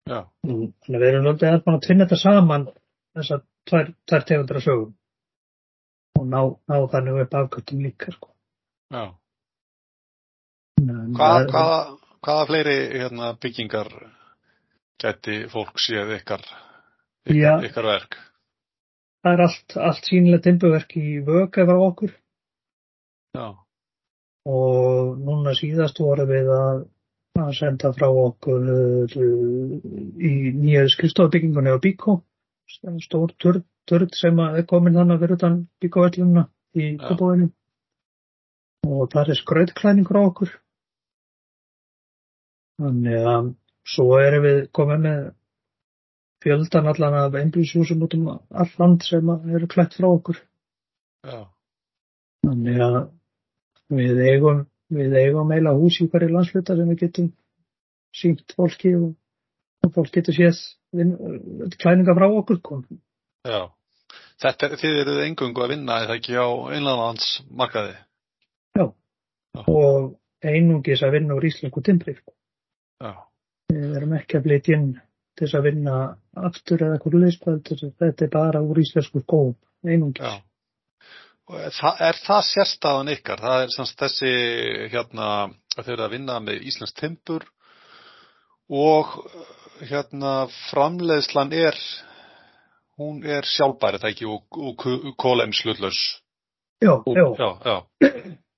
já, 0.09 0.21
Mm, 0.45 0.73
Þannig 0.85 0.97
að 0.99 1.03
við 1.03 1.09
erum 1.09 1.25
náttúrulega 1.25 1.65
búin 1.65 1.77
að 1.79 1.85
tvinna 1.87 2.05
þetta 2.05 2.21
saman 2.23 2.65
þessar 3.17 3.41
tvær, 3.71 3.87
tvær 4.11 4.25
tegundra 4.29 4.61
sögum 4.61 4.91
og 6.19 6.27
ná, 6.29 6.41
ná 6.69 6.77
þannig 6.93 7.21
upp 7.23 7.35
afkvæmtum 7.41 7.81
líka 7.87 8.13
sko. 8.13 8.29
já. 8.93 9.05
Hvað, 10.85 11.17
það- 11.17 11.49
hvaða, 11.55 11.81
hvaða 12.27 12.47
fleiri 12.51 12.77
hérna, 13.01 13.33
byggingar 13.41 13.89
gæti 15.03 15.37
fólk 15.53 15.79
séð 15.81 16.13
ykkar, 16.19 16.43
ykkar, 17.31 17.65
ykkar 17.69 17.85
verk? 17.89 18.17
Það 19.25 19.33
er 19.39 19.41
allt, 19.47 19.77
allt 19.89 20.05
sýnilegt 20.11 20.45
timbuverk 20.45 20.97
í 21.01 21.25
vöka 21.25 21.65
frá 21.65 21.79
okkur 21.81 22.13
Já, 23.35 23.47
og 24.47 25.17
núna 25.19 25.55
síðast 25.59 25.99
vorum 25.99 26.29
við 26.29 26.51
að, 26.53 26.85
að 27.43 27.53
senda 27.59 27.91
frá 27.97 28.07
okkur 28.09 28.69
uh, 28.71 29.17
í 29.19 30.33
nýja 30.55 30.85
skrifstofbyggingunni 30.93 31.75
á 31.75 31.79
Bíkó 31.83 32.21
stór 33.03 33.35
turn, 33.43 33.65
turn 33.89 34.11
sem 34.17 34.39
að 34.41 34.61
er 34.61 34.67
komin 34.71 34.97
þannig 34.97 35.21
fyrir 35.23 35.39
utan 35.39 35.57
Bíkóvelluna 35.83 36.47
í 36.75 36.95
Já. 36.95 37.01
Kópavöginum 37.09 37.51
og 38.85 39.09
það 39.13 39.33
er 39.33 39.41
skrautklæning 39.41 40.09
frá 40.09 40.21
okkur. 40.21 40.53
Þannig 42.83 43.27
að 43.31 43.51
svo 43.95 44.07
erum 44.19 44.45
við 44.45 44.61
komið 44.77 45.03
með 45.07 45.25
fjöldan 46.45 46.91
allan 46.93 47.19
af 47.23 47.37
einbýlishúsum 47.41 48.05
út 48.05 48.17
um 48.19 48.31
all 48.35 48.73
land 48.81 49.05
sem 49.07 49.31
að 49.33 49.55
eru 49.57 49.71
klætt 49.71 49.97
frá 49.97 50.09
okkur. 50.11 50.41
Já, 51.25 51.41
Þannig 52.45 52.81
að 52.85 52.97
við 53.95 54.21
eigum, 54.29 54.65
við 54.93 55.17
eigum 55.21 55.49
meila 55.49 55.75
hús 55.77 56.01
í 56.03 56.09
hverju 56.11 56.33
landsluta 56.33 56.77
sem 56.77 56.89
við 56.93 57.01
getum 57.07 57.31
sínt 58.15 58.55
fólki 58.57 58.95
og, 58.99 59.15
og 59.85 59.95
fólk 59.95 60.13
getur 60.15 60.37
séð 60.37 60.61
klæninga 61.81 62.15
frá 62.15 62.29
okkur. 62.29 62.61
Sko. 62.61 62.83
já. 63.49 63.63
Þetta 64.45 64.67
er, 64.67 64.77
þið 64.79 64.99
eruð 65.01 65.23
engungu 65.25 65.63
að 65.63 65.73
vinna 65.75 66.01
eða 66.05 66.19
ekki 66.19 66.37
á 66.37 66.49
einlandsmarkaði? 66.75 67.97
Og 69.71 70.15
einungis 70.45 71.03
að 71.07 71.15
vinna 71.19 71.37
úr 71.39 71.47
íslensku 71.49 71.83
timbri. 71.87 72.17
Sko. 72.19 72.35
Já, 73.03 73.13
Við 73.73 73.95
erum 73.99 74.17
ekki 74.19 74.39
að 74.39 74.49
flytja 74.49 74.77
inn 74.77 74.89
til 75.35 75.47
þess 75.47 75.59
að 75.59 75.69
vinna 75.69 75.95
aftur 76.49 76.83
eða 76.83 76.99
eitthvað 76.99 77.21
leysbæð. 77.23 77.61
Þetta 78.03 78.27
er 78.27 78.33
bara 78.35 78.63
úr 78.63 78.83
íslensku 78.83 79.23
skóum. 79.23 79.55
Einungis. 79.87 80.23
já. 80.27 80.43
Og 81.51 81.59
er 81.61 81.75
það, 81.77 81.99
er 82.09 82.19
það 82.25 82.47
sérstafan 82.49 83.13
ykkar? 83.13 83.43
Það 83.45 83.63
er 83.63 83.73
semst 83.75 83.99
þessi, 84.01 84.31
hérna, 84.95 85.29
að 85.77 85.83
þau 85.83 85.93
eru 85.95 86.05
að 86.07 86.15
vinna 86.17 86.39
með 86.41 86.65
Íslands 86.71 86.95
timbur 86.97 87.45
og 88.73 89.11
hérna 89.85 90.33
framleiðslan 90.71 91.53
er, 91.53 91.77
hún 92.97 93.21
er 93.29 93.45
sjálfbæri 93.45 94.01
það 94.01 94.15
ekki 94.15 94.29
og, 94.31 94.57
og 94.57 95.17
kólemslullaus. 95.21 96.01
Já, 96.85 96.95
já. 97.13 97.27
Já, 97.39 97.51
já, 97.65 97.77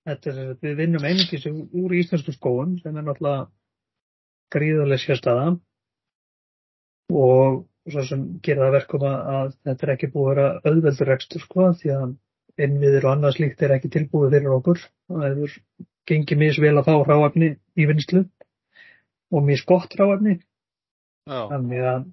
Þetta 0.07 0.31
er, 0.31 0.53
við 0.63 0.77
vinnum 0.79 1.07
einungis 1.07 1.47
úr 1.51 1.95
íslensku 1.99 2.37
skóum 2.37 2.77
sem 2.79 2.95
er 2.95 3.03
náttúrulega 3.03 3.49
gríðarlega 4.55 5.03
sérstæða 5.03 5.49
og 7.11 7.65
svo 7.91 8.05
sem 8.07 8.23
gera 8.47 8.71
verkum 8.75 9.03
að, 9.07 9.57
þetta 9.67 9.87
er 9.87 9.93
ekki 9.97 10.13
búið 10.15 10.29
að 10.29 10.31
vera 10.31 10.71
auðveldur 10.71 11.11
rekstur 11.11 11.43
sko 11.43 11.67
því 11.81 11.93
að 11.97 12.15
innviðir 12.63 13.05
og 13.07 13.13
annað 13.17 13.37
slíkt 13.37 13.63
er 13.63 13.77
ekki 13.77 13.93
tilbúið 13.93 14.37
fyrir 14.37 14.57
okkur. 14.57 14.81
Það 15.11 15.27
hefur 15.27 15.57
gengið 16.07 16.41
misvel 16.41 16.75
að 16.79 16.89
fá 16.89 16.95
ráefni 17.07 17.51
í 17.77 17.87
vinslu 17.89 18.23
og 19.35 19.47
misgott 19.47 19.97
ráefni 19.99 20.37
já, 20.37 21.41
þannig 21.51 21.87
að 21.91 22.05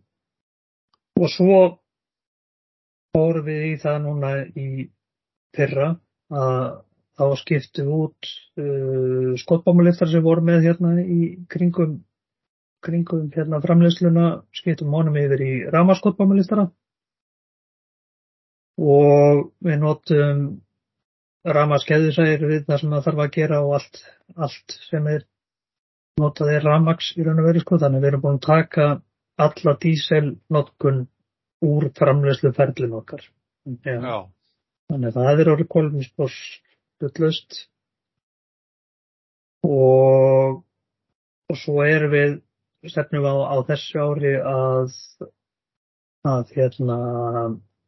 og 1.22 1.30
svo 1.30 1.60
fórum 3.14 3.46
við 3.46 3.68
í 3.68 3.74
það 3.84 4.00
núna 4.08 4.32
í 4.58 4.88
fyrra 5.54 5.92
að 6.34 6.64
þá 7.14 7.26
skiptum 7.44 7.90
við 7.90 8.00
út 8.00 8.32
uh, 8.58 9.34
skottbámaliftar 9.38 10.10
sem 10.10 10.26
voru 10.26 10.42
með 10.48 10.66
hérna 10.66 10.96
í 11.04 11.20
kringum 11.54 12.00
kringum 12.84 13.30
hérna 13.36 13.62
framleiðsluna 13.64 14.26
skiptum 14.58 14.96
honum 14.98 15.20
yfir 15.22 15.44
í 15.46 15.52
ramaskottbámaliftara 15.72 16.66
og 18.82 19.50
við 19.64 19.80
notum 19.82 20.44
ramaskeðisæðir 21.44 22.46
við 22.48 22.66
það 22.68 22.82
sem 22.82 22.94
það 22.96 23.06
þarf 23.08 23.24
að 23.24 23.34
gera 23.38 23.62
og 23.64 23.74
allt, 23.78 24.04
allt 24.36 24.78
sem 24.90 25.08
er 25.12 25.26
notað 26.22 26.54
er 26.56 26.68
ramax 26.68 27.12
í 27.18 27.26
raun 27.26 27.42
og 27.42 27.50
veru 27.50 27.64
sko 27.64 27.80
þannig 27.82 28.04
við 28.04 28.12
erum 28.12 28.24
búin 28.24 28.40
að 28.40 28.48
taka 28.48 28.88
alla 29.44 29.74
díselnotkun 29.82 31.04
úr 31.64 31.90
framleiðsluferlin 31.98 32.96
okkar. 33.00 33.24
Já. 33.84 33.98
já, 33.98 34.18
Þannig 34.92 35.10
að 35.10 35.20
það 35.20 35.42
er 35.44 35.52
orðið 35.54 35.70
kolminsbors 35.74 36.40
hlutlaust 37.00 37.60
og, 39.64 40.60
og 41.50 41.60
svo 41.60 41.86
erum 41.88 42.14
við 42.14 42.36
stefnum 42.92 43.26
á, 43.26 43.36
á 43.52 43.58
þessu 43.68 44.04
ári 44.04 44.34
að 44.38 44.98
að 46.24 46.52
hérna 46.56 46.98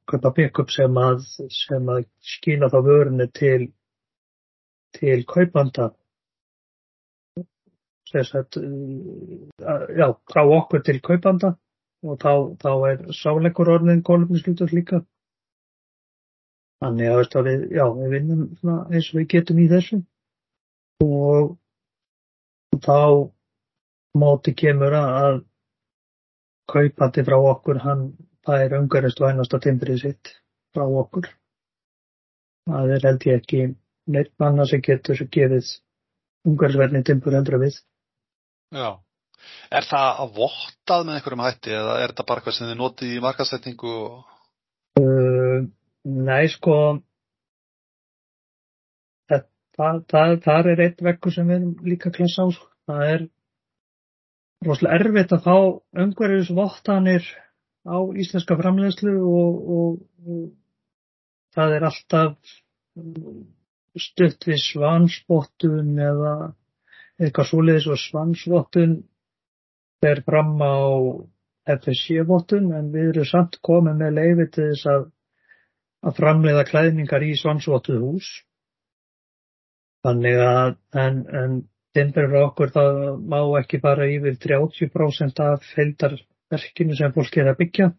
kaupa 0.10 0.32
pick-up 0.38 0.72
sem 0.74 0.98
að 1.02 1.24
sem 1.54 1.90
að 1.92 2.06
skila 2.36 2.70
þá 2.74 2.80
vörunni 2.86 3.28
til 3.34 3.70
til 4.96 5.26
kaupanda. 5.28 5.90
Þess 8.12 8.36
að 8.38 8.60
já, 9.98 10.08
frá 10.32 10.42
okkur 10.46 10.84
til 10.86 11.02
kaupanda 11.04 11.56
og 12.06 12.20
þá, 12.22 12.34
þá 12.62 12.72
er 12.92 13.04
sáleikur 13.18 13.72
orðin 13.74 14.04
kolumnislutur 14.06 14.72
líka. 14.72 15.02
Þannig 16.84 17.12
að, 17.12 17.22
að 17.40 17.50
við, 17.50 17.66
já, 17.76 17.86
við 17.98 18.14
vinnum 18.14 18.44
svona 18.60 18.78
eins 18.92 19.10
og 19.10 19.20
við 19.20 19.28
getum 19.34 19.62
í 19.64 19.68
þessu. 19.72 20.00
Og, 21.06 21.56
þá 22.86 23.00
móti 24.20 24.54
kemur 24.56 24.96
að, 24.96 25.16
að 25.26 25.42
kaupandi 26.72 27.26
frá 27.26 27.38
okkur, 27.40 27.82
hann 27.84 28.06
fær 28.46 28.76
umhverjast 28.80 29.22
vænasta 29.22 29.60
timbrið 29.64 30.02
sitt 30.02 30.36
frá 30.76 30.86
okkur. 30.86 31.30
Það 32.70 32.94
er 32.96 33.08
held 33.10 33.26
ég 33.30 33.42
ekki 33.42 33.64
neitt 34.16 34.34
manna 34.42 34.66
sem 34.70 34.84
getur 34.86 35.26
gefið 35.38 35.72
umhverjasverðni 36.46 37.04
timbur 37.06 37.38
heldur 37.38 37.60
við. 37.64 37.82
já. 38.72 39.02
Er 39.70 39.86
það 39.86 40.22
að 40.24 40.38
vottað 40.40 41.04
með 41.06 41.18
einhverjum 41.18 41.44
hætti 41.46 41.74
eða 41.78 41.98
er 42.02 42.12
þetta 42.12 42.24
bara 42.30 42.42
eitthvað 42.42 42.56
sem 42.58 42.70
þið 42.70 42.80
notið 42.80 43.12
í 43.14 43.20
markasetningu 43.22 43.92
og... 43.94 44.16
Uh, 44.96 45.68
nei, 46.06 46.48
sko, 46.50 46.78
það, 49.78 50.02
það, 50.12 50.36
það 50.48 50.72
er 50.72 50.84
eitt 50.88 51.04
vekkur 51.10 51.36
sem 51.36 51.52
við 51.52 51.58
erum 51.60 51.74
líka 51.92 52.14
klassa 52.16 52.48
á. 52.48 52.50
sko. 52.56 52.70
Það 52.90 53.12
er 53.12 53.26
rosalega 54.66 55.00
erfitt 55.02 55.36
að 55.36 55.46
fá 55.46 55.56
umhverjusvottanir 56.06 57.30
á 57.86 57.98
íslenska 58.18 58.58
framleiðslu 58.60 59.16
og, 59.22 59.58
og, 59.78 59.98
og 60.26 60.46
það 61.56 61.76
er 61.78 61.88
alltaf 61.90 62.56
stutt 64.06 64.48
við 64.50 64.62
svansvottun 64.64 65.94
eða 66.02 66.36
eitthvað 67.22 67.50
svoleiðis 67.52 67.90
og 67.94 68.02
svansvottun 68.02 68.96
fer 70.04 70.22
fram 70.28 70.58
á 70.60 70.76
FSC-vottun 71.76 72.74
en 72.78 72.90
við 72.94 73.14
erum 73.14 73.30
samt 73.30 73.60
komið 73.66 74.02
með 74.02 74.18
leiði 74.20 74.50
til 74.58 74.66
þess 74.72 74.90
að, 74.92 75.06
að 76.06 76.20
framleiða 76.20 76.66
klæðningar 76.70 77.26
í 77.26 77.32
svansvottuð 77.40 78.04
hús. 78.04 78.28
Þannig 80.06 80.44
að 80.44 80.76
en, 81.02 81.24
en 81.34 81.56
Timbur 81.96 82.26
fyrir 82.28 82.44
okkur 82.44 82.72
það 82.76 82.98
má 83.32 83.38
ekki 83.62 83.80
bara 83.80 84.06
yfir 84.12 84.36
30% 84.44 85.38
af 85.46 85.64
heildarverkinu 86.52 86.96
sem 86.96 87.14
fólk 87.14 87.38
er 87.38 87.52
að 87.52 87.60
byggja. 87.60 87.92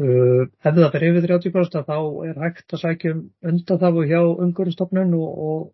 Uh, 0.00 0.46
ef 0.64 0.74
það 0.76 0.92
fyrir 0.94 1.18
yfir 1.18 1.28
30% 1.28 1.84
þá 1.84 1.96
er 2.28 2.38
hægt 2.40 2.72
að 2.72 2.80
sækja 2.80 3.12
um 3.12 3.20
undan 3.50 3.80
það 3.82 3.98
hjá 4.08 4.20
umhverjastofnun 4.22 5.14
og, 5.18 5.42
og, 5.44 5.66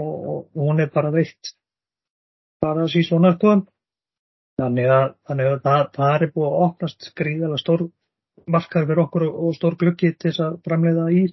og, 0.00 0.14
og 0.30 0.62
hún 0.68 0.80
er 0.80 0.90
bara 0.94 1.12
veitt 1.12 1.52
bara 2.64 2.86
síðan 2.88 3.34
skoðum. 3.36 3.66
Þannig 4.54 4.88
að, 4.88 5.14
þannig 5.26 5.50
að 5.50 5.60
það, 5.64 5.84
það 5.96 6.14
er 6.14 6.32
búið 6.32 6.48
að 6.48 6.64
opnast 6.64 7.08
gríðala 7.18 7.58
stór 7.58 7.88
markar 8.46 8.86
fyrir 8.86 9.02
okkur 9.02 9.24
og 9.28 9.54
stór 9.56 9.76
glöggi 9.80 10.12
til 10.14 10.30
þess 10.30 10.44
að 10.46 10.58
framleiða 10.64 11.06
í. 11.10 11.24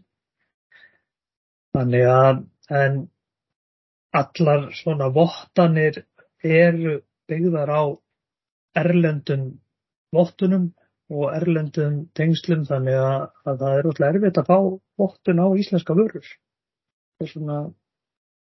Þannig 1.77 2.07
að 2.09 2.41
en 2.81 2.97
allar 4.11 4.71
svona 4.75 5.07
vottanir 5.13 6.01
eru 6.43 6.97
byggðar 7.29 7.69
á 7.71 7.83
erlendum 8.77 9.47
vottunum 10.15 10.69
og 11.11 11.31
erlendum 11.35 11.97
tengslum 12.15 12.63
þannig 12.67 12.97
að, 12.99 13.23
að 13.47 13.63
það 13.63 13.77
er 13.77 13.89
útlæg 13.89 14.17
erfitt 14.17 14.39
að 14.39 14.51
fá 14.51 14.57
vottun 15.01 15.43
á 15.43 15.47
íslenska 15.59 15.95
vörur. 15.97 16.27
Það 17.19 17.25
er 17.25 17.31
svona, 17.33 17.57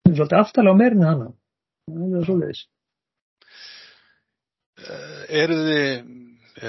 það 0.03 0.13
er 0.13 0.17
svolítið 0.21 0.41
aftalega 0.41 0.75
á 0.75 0.81
meirinni 0.81 1.07
hana. 1.07 1.29
Það 1.91 2.17
er 2.21 2.27
svolítið. 2.31 2.65
Eru 5.43 5.61
þið, 5.67 5.93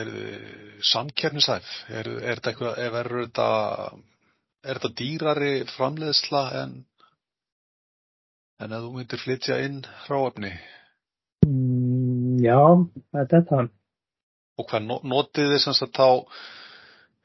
eru 0.02 0.20
þið 0.20 0.84
samkernisæf? 0.92 1.72
Er, 1.90 2.12
er 2.22 2.38
þetta 2.38 2.54
eitthvað, 2.54 2.78
ef 2.86 3.00
er 3.02 3.12
þetta, 3.16 3.50
er 4.68 4.80
þetta 4.80 4.94
dýrari 5.02 5.52
framleiðsla 5.74 6.44
en 6.62 6.78
En 8.58 8.74
að 8.74 8.88
þú 8.88 8.94
myndir 8.96 9.20
flytja 9.22 9.56
inn 9.62 9.84
hráöfni? 10.08 10.50
Já, 12.44 12.62
þetta 13.16 13.40
er 13.40 13.50
það. 13.50 13.74
Og 14.58 14.70
hvað 14.70 14.88
notið 15.14 15.52
þið 15.54 15.60
sem 15.64 15.76
sagt 15.78 15.98
þá, 15.98 16.08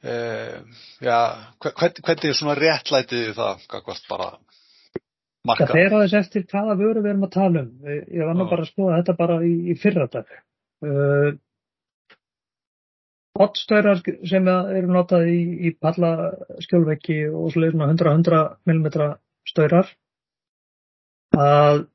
eh, 0.04 0.56
já, 1.00 1.18
hvern, 1.64 2.00
hvernig 2.00 2.26
er 2.28 2.38
svona 2.38 2.56
réttlætið 2.58 3.30
það, 3.38 3.68
hvað 3.72 4.02
bara 4.10 4.28
marka? 5.48 5.68
Það 5.68 5.72
fer 5.78 5.96
aðeins 5.96 6.18
eftir 6.20 6.44
hvaða 6.50 6.76
vöru 6.80 7.04
við 7.04 7.14
erum 7.14 7.28
að 7.28 7.34
tala 7.38 7.64
um. 7.64 7.72
Ég 7.88 8.26
var 8.28 8.36
nú 8.36 8.48
bara 8.50 8.66
að 8.66 8.72
skoða 8.74 9.00
þetta 9.00 9.16
bara 9.22 9.40
í, 9.46 9.54
í 9.72 9.78
fyrra 9.80 10.08
dag. 10.12 10.36
Uh, 10.82 11.32
Hotstöðrar 13.40 14.02
sem 14.28 14.48
eru 14.52 14.92
notað 14.92 15.30
í, 15.32 15.38
í 15.64 15.70
pallaskjólveggi 15.80 17.22
og 17.32 17.54
svona 17.54 17.88
100-100 17.88 18.42
mm 18.68 18.88
stöðrar 19.48 19.88
að 21.32 21.86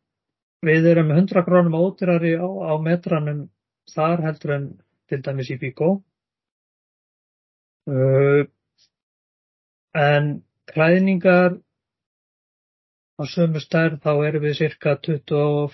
við 0.66 0.90
erum 0.92 1.12
100 1.14 1.44
krónum 1.46 1.78
ódýrari 1.78 2.34
á, 2.38 2.48
á 2.48 2.74
metranum 2.82 3.48
þar 3.94 4.24
heldur 4.26 4.54
en 4.56 4.68
til 5.08 5.22
dæmis 5.24 5.52
í 5.54 5.58
Bíkó. 5.62 5.90
Uh, 7.88 8.44
en 9.96 10.44
klæðningar 10.68 11.58
á 13.18 13.24
sömu 13.26 13.62
stærð 13.64 14.02
þá 14.04 14.12
erum 14.28 14.44
við 14.44 14.58
cirka 14.60 14.98
24, 15.08 15.72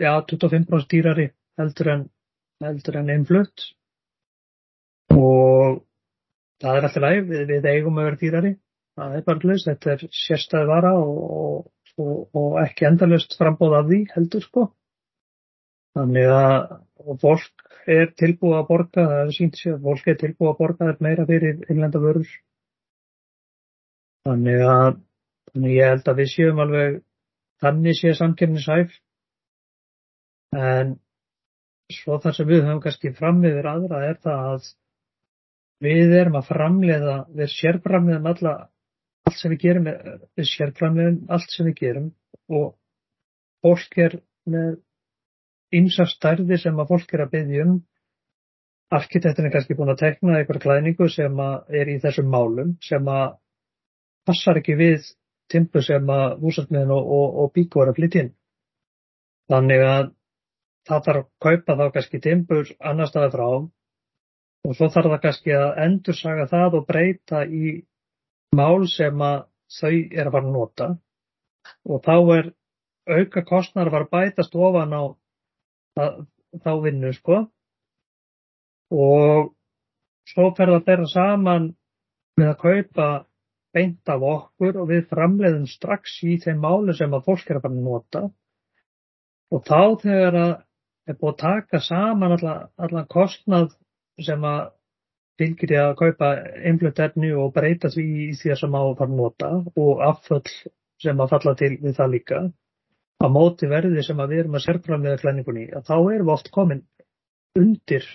ja, 0.00 0.14
25% 0.32 0.88
dýrari 0.90 1.28
heldur 1.60 1.92
en, 1.92 2.06
heldur 2.64 2.98
en 3.02 3.12
innflutt 3.12 3.68
og 5.12 5.82
það 6.62 6.78
er 6.78 6.88
alltaf 6.88 7.04
læg, 7.04 7.20
við, 7.28 7.44
við 7.50 7.68
eigum 7.68 8.00
að 8.00 8.08
vera 8.08 8.20
dýrari, 8.22 8.52
það 8.96 9.16
er 9.18 9.24
bara 9.28 9.44
hlust, 9.44 9.68
þetta 9.68 9.92
er 9.92 10.04
sérstæði 10.22 10.70
vara 10.72 10.92
og, 10.96 11.20
og 11.42 11.81
og, 12.00 12.28
og 12.36 12.56
ekki 12.62 12.86
endalust 12.88 13.36
frambóð 13.38 13.76
af 13.80 13.90
því 13.90 14.00
heldur 14.14 14.46
sko. 14.46 14.64
Þannig 15.98 16.32
að 16.32 17.18
fólk 17.20 17.68
er 17.92 18.12
tilbúið 18.16 18.58
að 18.60 18.68
borga, 18.70 19.06
það 19.10 19.22
er 19.26 19.32
sínt 19.36 19.58
sér 19.60 19.76
að 19.76 19.86
fólk 19.88 20.08
er 20.08 20.18
tilbúið 20.22 20.52
að 20.52 20.58
borga 20.62 20.88
þetta 20.88 21.06
meira 21.06 21.28
fyrir 21.28 21.64
innlenda 21.68 22.02
vörur. 22.02 22.34
Þannig 24.28 24.66
að 24.72 25.00
þannig 25.52 25.74
ég 25.76 25.90
held 25.92 26.08
að 26.08 26.20
við 26.22 26.30
séum 26.32 26.60
alveg 26.62 27.00
þannig 27.62 27.98
sé 27.98 28.12
samkjöfnisæf 28.16 28.94
en 30.56 30.94
svo 31.92 32.18
þar 32.22 32.36
sem 32.36 32.48
við 32.48 32.62
höfum 32.64 32.80
kannski 32.84 33.12
fram 33.18 33.42
yfir 33.44 33.68
aðra 33.68 34.04
er 34.08 34.20
það 34.22 34.46
að 34.52 34.70
við 35.82 36.14
erum 36.20 36.38
að 36.38 36.48
framleiða, 36.48 37.16
við 37.34 37.50
sérframleiðum 37.52 38.28
alla 38.32 38.54
allt 39.28 39.38
sem 39.38 39.52
við 39.54 39.62
gerum 39.66 39.88
er 39.88 40.48
sérframlegin, 40.48 41.22
allt 41.30 41.50
sem 41.52 41.68
við 41.68 41.78
gerum 41.80 42.08
og 42.52 42.74
fólk 43.62 43.98
er 44.02 44.18
með 44.50 44.76
ymsa 45.72 46.06
stærði 46.10 46.58
sem 46.60 46.78
að 46.78 46.92
fólk 46.92 47.14
er 47.14 47.24
að 47.24 47.34
byggja 47.36 47.66
um. 47.66 47.80
Arkitektin 48.92 49.48
er 49.48 49.54
kannski 49.54 49.76
búin 49.78 49.92
að 49.94 50.02
tekna 50.02 50.36
eitthvað 50.36 50.64
klæningu 50.66 51.08
sem 51.08 51.38
er 51.40 51.88
í 51.88 51.98
þessum 52.02 52.28
málum 52.28 52.74
sem 52.84 53.06
að 53.08 53.38
passar 54.28 54.60
ekki 54.60 54.76
við 54.76 55.06
timpu 55.52 55.80
sem 55.84 56.10
að 56.12 56.42
húsartmiðin 56.42 56.92
og, 56.92 57.06
og, 57.16 57.38
og 57.42 57.54
bíku 57.56 57.82
er 57.82 57.92
að 57.92 58.00
flytja 58.00 58.24
inn. 58.24 58.34
Þannig 59.52 59.84
að 59.86 60.10
það 60.88 61.06
þarf 61.06 61.22
að 61.22 61.30
kaupa 61.46 61.78
þá 61.78 61.84
kannski 61.94 62.20
timpur 62.22 62.74
annar 62.90 63.08
staði 63.10 63.32
frá 63.36 63.46
og 63.52 64.76
svo 64.76 64.88
þarf 64.92 65.14
það 65.14 65.22
kannski 65.24 65.56
að 65.56 65.80
endursaga 65.86 66.46
það 66.50 66.78
og 66.78 66.86
breyta 66.88 67.42
í 67.46 67.72
mál 68.56 68.86
sem 68.90 69.24
að 69.24 69.46
þau 69.72 69.94
er 69.94 70.28
að 70.28 70.34
fara 70.34 70.44
að 70.44 70.52
nota. 70.56 70.88
Og 71.88 72.02
þá 72.04 72.14
er 72.36 72.52
auka 73.08 73.42
kostnar 73.48 73.88
að 73.88 73.96
fara 73.96 74.08
að 74.08 74.14
bætast 74.16 74.56
ofan 74.56 74.94
á 74.94 75.02
það, 75.98 76.18
þá 76.64 76.72
vinnu 76.86 77.12
sko. 77.16 77.38
Og 78.92 79.52
svo 80.28 80.50
fer 80.56 80.72
það 80.72 80.80
að 80.80 80.88
bera 80.90 81.08
saman 81.10 81.70
með 82.40 82.50
að 82.52 82.60
kaupa 82.64 83.08
beint 83.72 84.12
af 84.12 84.24
okkur 84.28 84.82
og 84.82 84.90
við 84.90 85.06
framleiðum 85.08 85.64
strax 85.70 86.18
í 86.28 86.36
þeim 86.42 86.60
máli 86.60 86.94
sem 86.96 87.14
að 87.16 87.24
fólk 87.28 87.48
er 87.48 87.58
að 87.58 87.66
fara 87.66 87.78
að 87.78 87.86
nota. 87.86 88.22
Og 89.52 89.64
þá 89.68 89.80
þegar 90.02 90.38
að 90.42 90.52
er 91.08 91.18
búið 91.18 91.32
að 91.32 91.40
taka 91.42 91.80
saman 91.82 92.36
allan 92.36 92.68
alla 92.78 93.04
kostnað 93.10 93.72
sem 94.22 94.44
að 94.46 94.60
fylgir 95.40 95.74
ég 95.74 95.84
að 95.86 95.98
kaupa 96.00 96.30
einflött 96.70 97.00
efni 97.06 97.32
og 97.32 97.52
breyta 97.56 97.90
því 97.92 98.06
í 98.24 98.26
því 98.38 98.56
sem 98.60 98.76
á 98.76 98.82
að 98.82 98.96
fara 98.98 99.10
að 99.10 99.20
nota 99.20 99.52
og 99.84 100.02
afföll 100.08 100.42
sem 101.02 101.22
að 101.22 101.32
falla 101.34 101.54
til 101.58 101.72
við 101.82 101.96
það 101.98 102.12
líka 102.16 102.42
á 103.22 103.26
móti 103.30 103.68
verði 103.70 104.02
sem 104.06 104.20
að 104.20 104.34
við 104.34 104.42
erum 104.42 104.58
að 104.58 104.64
sérframlega 104.66 105.22
klæningunni 105.22 105.66
að 105.70 105.88
þá 105.88 105.96
erum 105.96 106.28
við 106.28 106.34
oft 106.34 106.50
komin 106.54 106.84
undir 107.58 108.06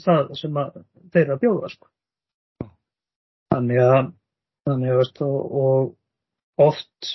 það 0.00 0.34
sem 0.38 0.60
að 0.60 0.82
þeir 1.12 1.24
eru 1.24 1.34
að 1.34 1.42
bjóða 1.44 1.72
sko. 1.74 1.90
þannig 3.54 3.82
að 3.84 4.12
þannig 4.68 4.94
að 4.94 5.22
og 5.26 5.94
oft 6.60 7.12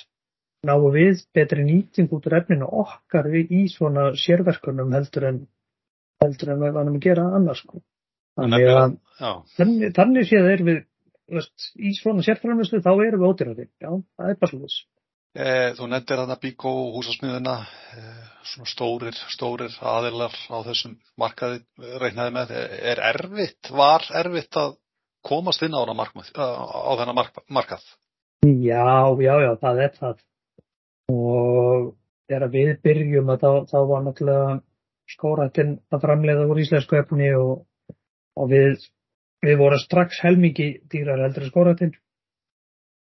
náum 0.66 0.88
við 0.94 1.22
betri 1.36 1.64
nýting 1.66 2.10
út 2.12 2.26
úr 2.28 2.38
efninu 2.40 2.68
okkar 2.82 3.28
í 3.34 3.66
svona 3.72 4.08
sérverkunum 4.18 4.94
heldur 4.96 5.28
en 5.30 5.44
heldur 6.22 6.54
en 6.54 6.64
við 6.64 6.74
vanum 6.78 6.98
að 6.98 7.06
gera 7.06 7.26
annars 7.38 7.62
sko. 7.62 7.82
Þannig 8.36 8.68
að 8.68 8.98
þannig, 9.56 9.88
þannig 9.96 10.28
séð 10.28 10.50
er 10.52 10.62
við 10.66 10.82
veist, 11.36 11.70
í 11.76 11.92
svona 11.96 12.24
sérframlöstu 12.26 12.82
þá 12.84 12.92
erum 12.94 13.22
við 13.22 13.30
ódýrandi. 13.30 13.66
Já, 13.82 13.90
það 14.18 14.30
er 14.32 14.38
bara 14.42 14.52
slúðis. 14.52 14.78
Eh, 15.36 15.70
þú 15.76 15.88
nefndir 15.92 16.22
að 16.22 16.34
Bíkó 16.40 16.72
húsasmiðuna, 16.94 17.56
eh, 17.96 18.20
svona 18.52 18.70
stórir, 18.70 19.18
stórir 19.32 19.74
aðilar 19.84 20.32
á 20.48 20.56
þessum 20.64 20.96
markaði 21.20 21.60
reiknaði 22.00 22.32
með. 22.38 22.54
Er 22.92 23.02
erfitt, 23.10 23.70
var 23.70 24.06
erfitt 24.16 24.56
að 24.56 24.78
komast 25.26 25.64
inn 25.66 25.76
á, 25.76 25.84
markmað, 25.92 26.32
á 26.32 26.92
þennan 26.96 27.18
mark, 27.18 27.42
markað? 27.50 27.84
Já, 28.46 29.12
já, 29.20 29.34
já, 29.42 29.52
það 29.60 29.82
er 29.84 29.92
það. 29.98 30.24
Og 31.12 31.92
þegar 32.30 32.50
við 32.54 32.72
byrjum 32.86 33.32
að 33.34 33.44
þá, 33.44 33.50
þá 33.70 33.78
var 33.90 34.04
náttúrulega 34.06 34.60
skóratinn 35.10 35.76
að 35.92 36.02
framleiða 36.02 36.46
úr 36.50 36.62
íslensku 36.62 36.98
efni 36.98 37.28
og 37.36 37.66
og 38.36 38.50
við, 38.52 38.82
við 39.44 39.60
vorum 39.60 39.82
strax 39.82 40.20
helmingi 40.24 40.68
dýrar 40.92 41.24
heldur 41.24 41.48
skóratinn 41.50 41.94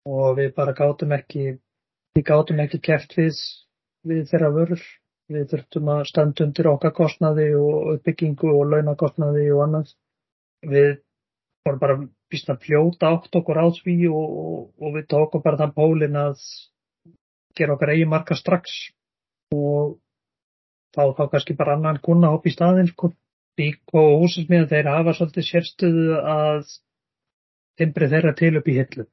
og 0.09 0.37
við 0.39 0.55
bara 0.57 0.73
gátum 0.77 1.13
ekki 1.17 1.51
við 2.15 2.25
gátum 2.27 2.59
ekki 2.63 2.81
keft 2.83 3.13
við, 3.17 3.37
við 4.07 4.25
þeirra 4.31 4.49
vörur 4.55 4.83
við 5.31 5.47
þurftum 5.51 5.91
að 5.93 6.01
standa 6.09 6.45
undir 6.45 6.69
okkar 6.71 6.93
kostnaði 6.95 7.47
og 7.57 7.95
uppbyggingu 7.95 8.51
og 8.51 8.67
launakostnaði 8.73 9.47
og 9.55 9.63
annað. 9.65 9.93
Við 10.67 10.89
vorum 11.65 11.81
bara 11.81 11.97
býst 12.31 12.51
að 12.51 12.65
fljóta 12.65 13.11
átt 13.15 13.35
okkur 13.39 13.59
á 13.59 13.65
því 13.75 13.97
og, 14.11 14.35
og, 14.43 14.59
og 14.81 14.95
við 14.97 15.07
tókum 15.13 15.43
bara 15.45 15.59
þann 15.61 15.75
pólin 15.77 16.19
að 16.19 16.43
gera 17.57 17.75
okkar 17.75 17.93
eigi 17.95 18.07
marka 18.09 18.37
strax 18.39 18.77
og 19.55 19.97
þá 20.95 21.03
þá 21.17 21.23
kannski 21.31 21.57
bara 21.59 21.75
annan 21.77 21.99
kuna 22.03 22.31
hopp 22.33 22.47
í 22.47 22.55
staðin 22.55 22.91
sko. 22.91 23.11
Bík 23.59 23.95
og 23.97 24.21
húsinsmiðan 24.23 24.69
þeir 24.71 24.89
hafa 24.91 25.15
svolítið 25.17 25.47
sérstuðu 25.47 26.19
að 26.19 26.69
timbri 27.81 28.07
þeirra 28.11 28.35
til 28.37 28.53
upp 28.59 28.69
í 28.71 28.77
hillu. 28.77 29.07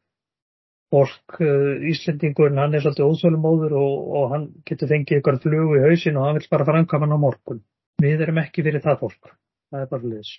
Fólk, 0.95 1.41
uh, 1.45 1.75
Íslendingurinn, 1.91 2.61
hann 2.63 2.77
er 2.77 2.85
svolítið 2.85 3.11
óþölumóður 3.11 3.75
og, 3.81 3.97
og 4.21 4.31
hann 4.33 4.47
getur 4.69 4.89
fengið 4.93 5.21
ykkur 5.21 5.41
flug 5.43 5.75
í 5.77 5.83
hausin 5.85 6.17
og 6.17 6.29
hann 6.29 6.39
vil 6.39 6.49
bara 6.55 6.69
framkama 6.69 7.05
hann 7.05 7.19
á 7.19 7.25
morgun. 7.25 7.61
Við 8.01 8.25
erum 8.25 8.41
ekki 8.41 8.65
fyrir 8.65 8.85
það 8.85 9.03
fólk. 9.03 9.35
Það 9.69 9.85
er 9.85 9.91
bara 9.93 10.11
liðs. 10.15 10.33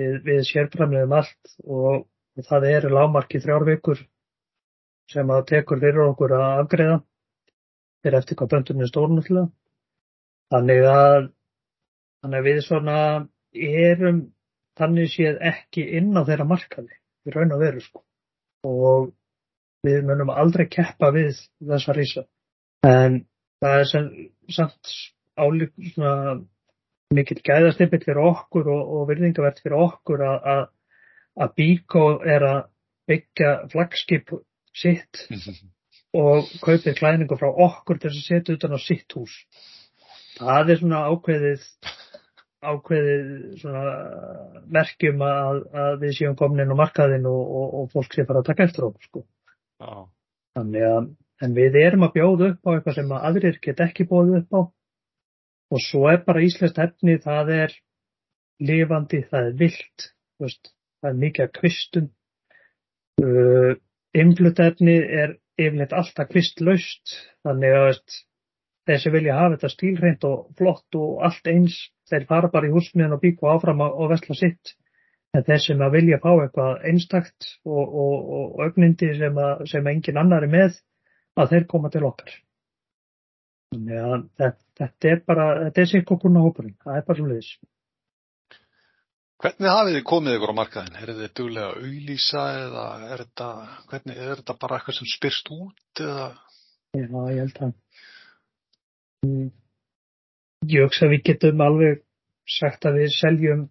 Við, 0.00 0.14
við 0.24 0.42
sérframlegum 0.48 1.14
allt 1.18 1.54
og, 1.66 2.06
það 2.48 2.68
er 2.70 2.88
lámarki 2.88 3.42
þrjár 3.42 3.66
vikur 3.68 3.98
sem 5.12 5.32
að 5.34 5.42
tekur 5.50 5.82
fyrir 5.82 6.06
okkur 6.06 6.32
að 6.38 6.62
afgreða 6.62 7.00
fyrir 8.02 8.18
eftir 8.18 8.38
hvað 8.38 8.52
böndunni 8.54 8.86
er 8.86 8.90
stórnullega. 8.90 9.44
Þannig 10.52 10.86
að, 10.88 11.28
þannig 12.22 12.40
að 12.40 12.48
við 12.48 12.60
svona 12.64 12.96
erum 13.54 14.22
þannig 14.78 15.10
séð 15.12 15.40
ekki 15.52 15.84
inn 15.98 16.14
á 16.16 16.22
þeirra 16.24 16.46
markaði 16.48 16.94
í 17.28 17.34
raun 17.34 17.54
og 17.56 17.62
veru 17.62 17.82
sko. 17.84 18.04
Og 18.66 19.10
við 19.86 20.06
munum 20.06 20.30
aldrei 20.30 20.68
keppa 20.70 21.10
við 21.14 21.34
þessa 21.58 21.96
rísa. 21.96 22.24
En 22.86 23.22
það 23.62 23.78
er 23.80 23.88
sem, 23.90 24.08
samt 24.50 24.94
álík 25.38 25.74
svona 25.92 26.40
mikill 27.12 27.42
gæðastipill 27.44 28.02
fyrir 28.04 28.22
okkur 28.24 28.70
og, 28.72 28.94
og 28.96 29.10
virðingavert 29.10 29.60
fyrir 29.62 29.84
okkur 29.84 30.24
að 30.28 30.70
að 31.40 31.52
Bíkó 31.56 32.06
er 32.28 32.44
að 32.44 32.58
byggja 33.08 33.52
flagskip 33.72 34.34
sitt 34.76 35.22
og 36.22 36.48
kaupið 36.64 36.98
klæningu 36.98 37.38
frá 37.40 37.48
okkur 37.48 38.00
til 38.00 38.10
að 38.12 38.18
setja 38.20 38.56
utan 38.58 38.76
á 38.76 38.78
sitt 38.82 39.16
hús. 39.16 39.32
Það 40.36 40.72
er 40.72 40.80
svona 40.80 41.04
ákveðið 41.12 41.64
ákveðið 42.62 43.30
svona 43.60 43.82
merkjum 44.72 45.24
að, 45.26 45.62
að 45.84 45.96
við 46.04 46.12
séum 46.18 46.36
komin 46.38 46.62
inn 46.64 46.74
á 46.74 46.78
markaðin 46.78 47.26
og, 47.30 47.40
og, 47.42 47.72
og 47.80 47.88
fólk 47.94 48.14
sé 48.14 48.26
fara 48.28 48.42
að 48.42 48.50
taka 48.52 48.68
eftir 48.68 48.86
okkur 48.86 49.08
sko. 49.08 49.24
Já. 49.82 49.94
Þannig 50.58 50.86
að, 50.86 51.08
en 51.42 51.56
við 51.56 51.78
erum 51.82 52.06
að 52.06 52.14
bjóða 52.18 52.50
upp 52.52 52.68
á 52.68 52.72
eitthvað 52.74 52.98
sem 53.00 53.14
að 53.16 53.26
aðrir 53.30 53.58
get 53.64 53.82
ekki 53.82 54.08
bóðið 54.10 54.38
upp 54.42 54.58
á 54.58 54.60
og 55.72 55.80
svo 55.80 56.04
er 56.10 56.20
bara 56.26 56.42
íslenskt 56.44 56.80
efni, 56.82 57.16
það 57.22 57.52
er 57.56 57.76
lifandi, 58.62 59.22
það 59.30 59.48
er 59.48 59.54
vilt, 59.60 60.08
veist, 60.42 60.72
það 61.00 61.10
er 61.10 61.22
mikið 61.22 61.46
að 61.46 61.54
kvistum, 61.58 62.10
uh, 63.24 63.70
influtefni 64.22 64.98
er 65.22 65.38
yfirleitt 65.60 65.94
alltaf 65.96 66.28
kvistlaust, 66.28 67.16
þannig 67.46 67.78
að 67.78 67.86
veist, 67.88 68.18
sem 68.92 69.14
vilja 69.14 69.38
hafa 69.38 69.56
þetta 69.56 69.72
stílreint 69.72 70.28
og 70.28 70.52
flott 70.58 71.00
og 71.00 71.24
allt 71.26 71.48
eins, 71.48 71.78
þeir 72.12 72.28
fara 72.28 72.52
bara 72.52 72.68
í 72.68 72.72
húsmiðan 72.74 73.16
og 73.16 73.24
bíku 73.24 73.50
áfram 73.50 73.82
og 73.88 74.06
vesla 74.12 74.36
sitt. 74.38 74.76
En 75.32 75.44
þeir 75.46 75.62
sem 75.64 75.82
að 75.82 75.94
vilja 75.96 76.20
fá 76.20 76.30
eitthvað 76.34 76.86
einstakt 76.90 77.50
og, 77.64 77.82
og, 77.82 78.32
og 78.38 78.64
ögnindi 78.66 79.14
sem, 79.16 79.38
að, 79.40 79.66
sem 79.72 79.86
engin 79.88 80.20
annar 80.20 80.44
er 80.44 80.52
með 80.52 80.80
að 81.40 81.54
þeir 81.54 81.68
koma 81.70 81.90
til 81.92 82.04
okkar. 82.04 82.34
Þannig 83.72 84.02
að 84.04 84.24
þetta, 84.42 84.58
þetta 84.82 85.12
er 85.12 85.22
bara 85.32 85.46
þetta 85.62 85.80
er 85.80 85.92
sikk 85.94 86.10
okkur 86.16 86.36
á 86.36 86.44
hópurinn, 86.44 86.76
það 86.84 86.98
er 86.98 87.06
bara 87.08 87.20
svo 87.22 87.30
leiðis 87.30 87.54
Hvernig 89.42 89.72
hafið 89.74 89.96
þið 89.96 90.04
komið 90.06 90.36
ykkur 90.36 90.50
á 90.54 90.60
markaðin? 90.60 90.98
Er 91.02 91.10
þið 91.18 91.30
duglega 91.38 91.70
að 91.72 91.78
auðlýsa 91.82 92.42
eða 92.60 92.84
er 93.08 93.22
þetta, 93.24 93.46
hvernig, 93.90 94.20
er 94.22 94.36
þetta 94.38 94.54
bara 94.62 94.76
eitthvað 94.76 94.96
sem 95.00 95.08
spyrst 95.10 95.50
út 95.50 96.02
eða? 96.04 96.26
Já, 96.92 97.08
ég 97.08 97.40
held 97.40 97.58
að 97.64 97.72
mm, 99.26 99.48
ég 100.70 100.86
hugsa 100.86 101.06
að 101.06 101.14
við 101.16 101.22
getum 101.30 101.62
alveg 101.64 102.02
sagt 102.58 102.86
að 102.86 103.00
við 103.00 103.14
seljum 103.16 103.66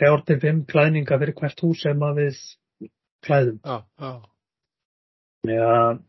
þrjár 0.00 0.24
til 0.26 0.38
fimm 0.42 0.60
klæðninga 0.70 1.18
fyrir 1.20 1.36
hvert 1.38 1.64
hús 1.64 1.82
sem 1.84 2.02
að 2.06 2.20
við 2.22 2.42
klæðum. 3.26 3.58
Já, 3.64 3.76
já. 4.00 4.12
Já, 5.48 6.00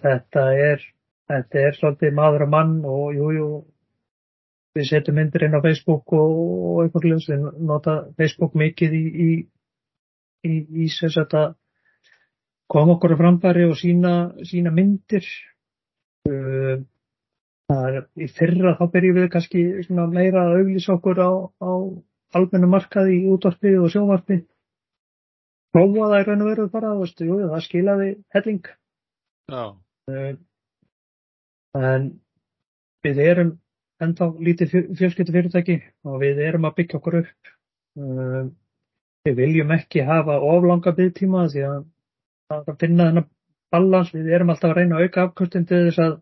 þetta 0.00 0.44
er, 0.56 0.84
þetta 1.28 1.62
er 1.66 1.76
svolítið 1.76 2.14
maður 2.16 2.46
og 2.46 2.52
mann 2.54 2.76
og 2.88 3.16
jú, 3.16 3.30
jú, 3.36 3.48
við 4.76 4.86
setjum 4.88 5.18
myndir 5.20 5.46
inn 5.46 5.56
á 5.56 5.64
Facebook 5.64 6.14
og, 6.16 6.36
og 6.68 6.78
eitthvað 6.84 7.08
hljóðs, 7.08 7.26
við 7.28 7.48
nota 7.68 7.96
Facebook 8.20 8.56
mikið 8.56 8.96
í, 8.96 9.02
í, 9.26 9.30
í, 10.48 10.54
í 10.84 10.88
þess 10.92 11.20
að 11.24 11.52
koma 12.72 12.96
okkur 12.96 13.16
á 13.16 13.20
frambæri 13.20 13.66
og 13.68 13.76
sína, 13.80 14.14
sína 14.48 14.72
myndir. 14.72 15.26
Uh, 16.28 16.80
í 17.72 18.28
fyrra 18.32 18.74
þá 18.78 18.84
byrjum 18.94 19.18
við 19.20 19.28
kannski 19.32 19.62
meira 20.12 20.46
að 20.46 20.56
auglýsa 20.60 20.96
okkur 20.96 21.20
á, 21.22 21.30
á 21.62 21.72
almennu 22.36 22.70
markaði 22.72 23.18
í 23.18 23.28
útvarpi 23.32 23.74
og 23.78 23.90
sjónvarpi. 23.92 24.40
Prófa 25.72 26.08
það 26.12 26.18
í 26.18 26.24
raun 26.28 26.44
og 26.44 26.50
veru 26.50 26.68
bara 26.72 26.94
veistu, 26.98 27.26
jú, 27.28 27.38
það 27.48 27.64
skilaði 27.66 28.08
helling. 28.34 28.70
Uh, 29.52 30.32
en 31.78 32.08
við 33.04 33.20
erum 33.24 33.52
ennþá 34.02 34.28
lítið 34.48 34.74
fjölskyldu 34.98 35.34
fyrirtæki 35.36 35.78
og 36.08 36.18
við 36.22 36.42
erum 36.44 36.66
að 36.68 36.76
byggja 36.80 36.98
okkur 37.00 37.18
upp. 37.22 37.52
Uh, 37.96 38.50
við 39.26 39.38
viljum 39.38 39.72
ekki 39.76 40.04
hafa 40.08 40.40
oflanga 40.42 40.92
byggtíma 40.96 41.46
því 41.52 41.64
að 41.68 41.80
það 42.52 42.76
finna 42.80 43.08
þennan 43.08 43.30
balans, 43.72 44.12
við 44.12 44.32
erum 44.36 44.52
alltaf 44.52 44.72
að 44.72 44.80
reyna 44.80 44.98
að 44.98 45.06
auka 45.06 45.26
afkvöldin 45.26 45.68
til 45.68 45.82
þess 45.86 46.02
að 46.04 46.18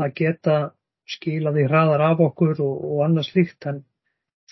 að 0.00 0.14
geta 0.20 0.56
skilaði 1.08 1.66
hraðar 1.68 2.04
af 2.12 2.22
okkur 2.28 2.60
og, 2.62 2.74
og 2.88 3.04
annars 3.06 3.32
líkt 3.36 3.66
en 3.70 3.82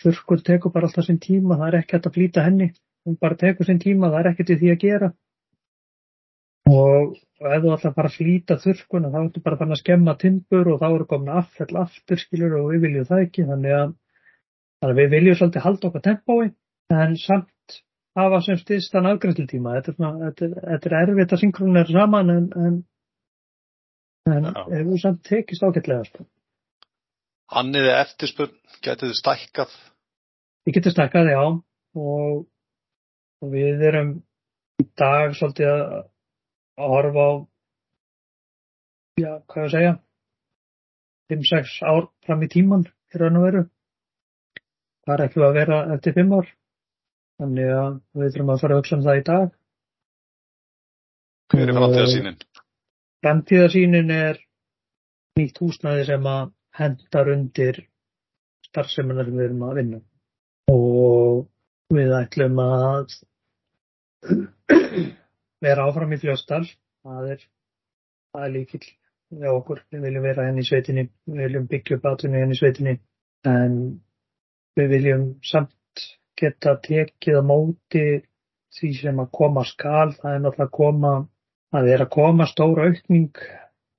þurrkur 0.00 0.44
tekur 0.44 0.72
bara 0.74 0.88
alltaf 0.88 1.06
sinn 1.06 1.20
tíma, 1.22 1.58
það 1.58 1.66
er 1.68 1.78
ekki 1.80 1.96
hægt 1.96 2.08
að 2.08 2.16
flýta 2.16 2.44
henni, 2.46 2.70
hún 3.06 3.18
bara 3.20 3.38
tekur 3.40 3.68
sinn 3.68 3.82
tíma, 3.82 4.10
það 4.12 4.20
er 4.20 4.30
ekkert 4.32 4.54
í 4.54 4.58
því 4.60 4.72
að 4.72 4.80
gera. 4.84 5.10
Og, 6.70 7.16
ef 7.40 7.62
þú 7.64 7.72
ætlar 7.74 7.94
bara 7.96 8.12
flýta 8.12 8.56
þurrkuna, 8.60 9.10
þá 9.12 9.20
ertu 9.22 9.42
bara 9.44 9.58
fann 9.60 9.74
að 9.74 9.80
skemma 9.82 10.16
timbur 10.20 10.72
og 10.72 10.82
þá 10.82 10.88
eru 10.90 11.06
komin 11.10 11.32
affell 11.40 11.80
aftur, 11.82 12.20
skilur, 12.20 12.58
og 12.60 12.72
við 12.74 12.84
viljum 12.86 13.08
það 13.08 13.24
ekki, 13.26 13.46
þannig 13.48 13.76
að, 13.76 13.94
þannig 14.80 14.94
að 14.94 15.00
við 15.00 15.14
viljum 15.16 15.40
svolítið 15.40 15.66
halda 15.66 15.90
okkar 15.90 16.06
tempói, 16.06 16.50
en 16.94 17.16
samt 17.20 17.80
hafa 18.18 18.40
sem 18.44 18.58
styrst 18.60 18.94
þann 18.94 19.10
afgrænslutíma. 19.12 19.76
Þetta, 19.78 20.12
þetta, 20.24 20.50
þetta 20.66 20.90
er 20.90 20.96
erfitt 21.00 21.34
að 21.34 21.42
synkronera 21.44 21.96
saman, 21.96 22.32
en, 22.36 22.48
en, 22.66 22.78
en 24.28 24.50
hefur 24.54 25.00
samt 25.00 25.22
tekist 25.26 25.64
ágætlega, 25.64 26.04
sko. 26.08 26.26
Anniði 27.60 27.92
eftirspurn, 27.96 28.52
getið 28.84 29.10
þið 29.10 29.18
stækkað? 29.18 29.72
Við 30.66 30.76
getum 30.76 30.94
stækkað, 30.94 31.30
já, 31.32 31.40
og, 32.04 32.44
og 33.40 33.54
við 33.54 33.82
erum 33.88 34.12
í 34.80 34.86
dag 35.00 35.34
svolítið 35.38 35.72
að, 35.72 35.82
að 36.78 36.94
horfa 36.94 37.26
á, 37.26 37.32
já, 39.24 39.32
hvað 39.50 39.64
ég 39.64 39.66
að 39.66 39.74
segja, 39.74 39.92
5-6 41.30 41.76
ár 41.90 42.08
fram 42.26 42.46
í 42.46 42.50
tíman, 42.52 42.86
í 43.10 43.22
raun 43.22 43.40
og 43.40 43.46
veru. 43.48 43.64
Það 45.06 45.14
er 45.16 45.24
ekki 45.26 45.42
að 45.46 45.56
vera 45.58 45.80
eftir 45.96 46.16
5 46.20 46.36
ár, 46.38 46.52
þannig 47.40 47.74
að 47.80 47.96
við 48.20 48.36
þurfum 48.36 48.54
að 48.54 48.62
fara 48.62 48.76
að 48.76 48.82
hugsa 48.82 48.98
um 48.98 49.04
það 49.08 49.20
í 49.20 49.26
dag. 49.30 49.56
Hver 51.50 51.66
er 51.66 51.78
framtíðasínin? 51.80 52.38
Framtíðasínin 53.20 54.10
er 54.14 54.38
nýtt 55.36 55.58
húsnæði 55.60 56.04
sem 56.08 56.28
að 56.30 56.52
hendar 56.78 57.28
undir 57.34 57.80
starfseminar 58.64 59.26
sem 59.28 59.36
við 59.36 59.46
erum 59.48 59.64
að 59.66 59.80
vinna. 59.80 59.98
Og 60.72 61.42
við 61.96 62.14
ætlum 62.16 62.62
að 62.64 63.16
vera 65.66 65.84
áfram 65.84 66.14
í 66.16 66.20
fljóstal 66.22 66.62
það 66.64 67.28
er, 67.34 67.44
er 68.40 68.54
líkil 68.54 68.82
við 68.84 69.50
okkur, 69.52 69.82
við 69.92 70.06
viljum 70.06 70.24
vera 70.26 70.46
henni 70.48 70.64
í 70.64 70.68
sveitinni. 70.70 71.04
Við 71.28 71.42
viljum 71.44 71.66
byggja 71.70 71.98
upp 71.98 72.08
aðtunni 72.10 72.40
henni 72.40 72.56
í 72.56 72.60
sveitinni. 72.60 72.96
En 73.50 73.76
við 74.80 74.90
viljum 74.94 75.26
samt 75.44 76.06
geta 76.40 76.78
tekið 76.86 77.40
á 77.40 77.42
móti 77.44 78.06
því 78.78 78.90
sem 78.96 79.20
að 79.20 79.30
koma 79.36 79.66
skal, 79.68 80.14
það 80.16 80.34
er 80.34 80.42
náttúrulega 80.44 80.68
að 80.70 80.76
koma 80.78 81.12
að 81.76 81.88
vera 81.92 82.06
að 82.06 82.14
koma 82.16 82.46
stóra 82.50 82.88
aukning 82.90 83.40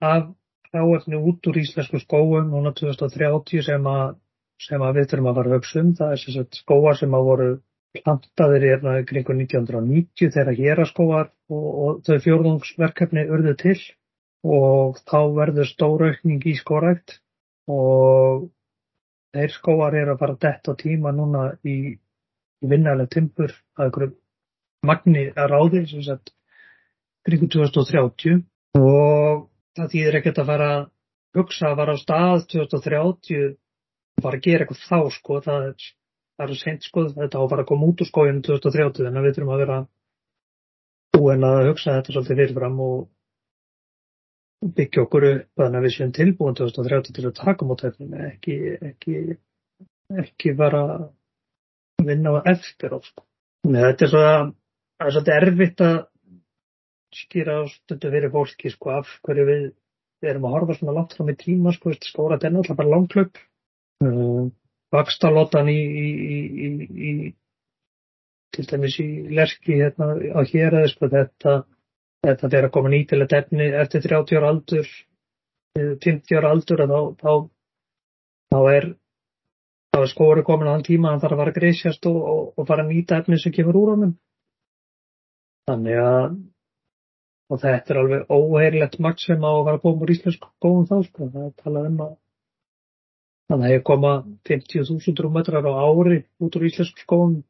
af 0.04 0.30
hráefni 0.72 1.20
út 1.20 1.48
úr 1.48 1.60
íslensku 1.62 2.00
skóum 2.02 2.52
núna 2.52 2.74
2030 2.76 3.66
sem 3.68 3.88
að, 3.88 4.16
sem 4.62 4.82
að 4.82 5.00
við 5.00 5.10
þurfum 5.12 5.30
að 5.32 5.40
fara 5.40 5.54
högstum. 5.56 5.92
Það 6.00 6.16
er 6.16 6.24
sagt 6.26 6.60
skóar 6.62 7.00
sem 7.00 7.16
að 7.18 7.28
voru 7.28 7.50
plantaðir 7.98 8.68
hérna 8.70 8.94
kringu 9.08 9.36
1990 9.36 10.32
þegar 10.36 10.60
hér 10.60 10.84
að 10.84 10.92
skóar 10.94 11.28
og, 11.52 11.66
og 11.84 11.98
þau 12.08 12.20
fjórðungsverkefni 12.26 13.26
urðu 13.28 13.56
til 13.60 13.80
og 14.48 15.02
þá 15.06 15.20
verður 15.36 15.70
stóraukning 15.70 16.46
í 16.48 16.56
skórækt 16.58 17.20
og 17.72 18.48
þeir 19.36 19.54
skóar 19.54 19.98
eru 20.00 20.16
að 20.16 20.24
fara 20.24 20.38
dett 20.48 20.72
á 20.72 20.74
tíma 20.80 21.12
núna 21.16 21.44
í, 21.68 21.96
í 22.64 22.72
vinnalega 22.72 23.12
timpur 23.12 23.54
að 23.78 23.86
einhverju 23.86 24.16
magni 24.88 25.28
að 25.36 25.52
ráði 25.52 25.84
sem 25.92 26.06
sagt 26.08 26.34
kringu 27.28 27.48
2030 27.54 28.42
og 28.80 29.48
það 29.78 29.94
þýðir 29.94 30.20
ekkert 30.20 30.42
að 30.42 30.52
fara 30.52 30.70
að 30.76 30.84
hugsa 31.38 31.72
að 31.72 31.80
fara 31.82 31.96
á 31.96 31.98
stað 32.02 32.46
2030 32.54 33.48
og 33.48 34.26
fara 34.26 34.40
að 34.40 34.46
gera 34.48 34.66
eitthvað 34.66 34.84
þá 34.90 35.16
sko 35.16 35.40
það 35.46 35.68
er, 35.70 35.88
það 36.38 36.54
er 36.54 36.62
sent 36.62 36.88
sko 36.88 37.06
þetta 37.14 37.40
á 37.40 37.42
að 37.42 37.50
fara 37.54 37.66
að 37.66 37.72
koma 37.72 37.90
út 37.92 38.04
úr 38.04 38.10
skóinu 38.10 38.44
2030 38.48 39.10
en 39.10 39.22
við 39.22 39.36
þurfum 39.38 39.56
að 39.56 39.64
vera 39.66 39.80
búin 41.16 41.48
að 41.48 41.68
hugsa 41.70 41.98
þetta 41.98 42.16
svolítið 42.16 42.42
fyrirfram 42.42 42.80
og 42.88 43.02
byggja 44.62 45.06
okkur 45.06 45.28
upp 45.32 45.64
að 45.66 45.80
við 45.86 45.96
séum 45.96 46.14
tilbúin 46.16 46.58
2030 46.58 47.16
til 47.18 47.26
að 47.30 47.38
taka 47.40 47.68
mót 47.68 47.84
efnum 47.88 48.14
ekki, 48.28 48.58
ekki, 48.92 49.38
ekki 50.22 50.54
bara 50.58 50.84
vinna 52.02 52.36
á 52.38 52.50
eftir 52.52 52.94
sko. 53.02 53.26
þetta 53.66 54.06
er 54.06 55.12
svolítið 55.12 55.36
erfitt 55.38 55.86
að 55.86 55.98
skýra 57.16 57.58
stundu 57.70 58.12
fyrir 58.14 58.34
fólki 58.34 58.72
sko 58.74 58.96
af 59.00 59.12
hverju 59.26 59.46
við, 59.50 59.68
við 60.22 60.32
erum 60.34 60.48
að 60.48 60.56
horfa 60.56 60.78
svona 60.78 60.96
langt 60.98 61.16
fram 61.18 61.32
í 61.34 61.38
tíma 61.40 61.74
sko, 61.76 61.94
skóra 62.00 62.38
þetta 62.38 62.50
er 62.50 62.56
náttúrulega 62.56 62.80
bara 62.82 62.94
langklöp 62.96 63.42
uh, 64.06 64.48
vakstalótan 64.96 65.72
í, 65.72 65.78
í, 65.78 66.08
í, 66.68 66.72
í 67.12 67.12
til 68.52 68.68
dæmis 68.68 68.98
í 69.00 69.10
lerki 69.32 69.80
hérna 69.80 70.14
á 70.16 70.42
hér 70.48 70.82
eða 70.82 70.92
sko 70.92 71.12
þetta 71.12 71.56
þetta 72.22 72.50
fyrir 72.50 72.68
að 72.68 72.74
koma 72.76 72.92
nýtilegt 72.94 73.38
efni 73.38 73.70
eftir 73.84 74.04
30 74.08 74.40
ára 74.42 74.52
aldur 74.54 74.90
50 75.78 76.38
ára 76.38 76.52
aldur 76.52 76.84
þá, 76.84 77.00
þá, 77.22 77.32
þá 78.52 78.60
er 78.76 78.90
þá 79.92 80.02
er 80.02 80.12
skóri 80.12 80.44
komin 80.48 80.70
á 80.72 80.74
þann 80.76 80.88
tíma 80.88 81.10
að 81.10 81.14
hann 81.14 81.24
þarf 81.24 81.36
að 81.36 81.42
fara 81.42 81.54
að 81.54 81.60
greisjast 81.60 82.08
og, 82.12 82.20
og, 82.34 82.44
og 82.56 82.68
fara 82.68 82.86
að 82.86 82.92
nýta 82.94 83.20
efni 83.20 83.40
sem 83.40 83.56
kemur 83.56 83.80
úr 83.82 83.94
honum. 83.96 84.14
Þannig 85.68 86.00
að 86.04 86.38
og 87.52 87.60
þetta 87.60 87.94
er 87.94 88.00
alveg 88.00 88.30
óheirlegt 88.32 89.00
makt 89.04 89.26
sem 89.26 89.44
á 89.44 89.52
að 89.52 89.64
fara 89.68 89.78
að 89.78 89.86
koma 89.86 90.06
úr 90.06 90.14
íslensku 90.14 90.52
góðum 90.64 90.86
þá 90.88 90.98
sko, 91.08 91.30
það 91.34 91.48
er 91.48 91.56
talað 91.60 91.88
um 91.90 92.04
að 92.06 92.12
þannig 93.52 93.68
að 93.68 93.74
ég 93.76 93.88
koma 93.90 94.12
50.000 94.48 95.24
rúmetrar 95.26 95.68
á 95.68 95.74
ári 95.84 96.20
út 96.40 96.58
úr 96.58 96.68
íslensku 96.70 97.04
skóðum 97.04 97.42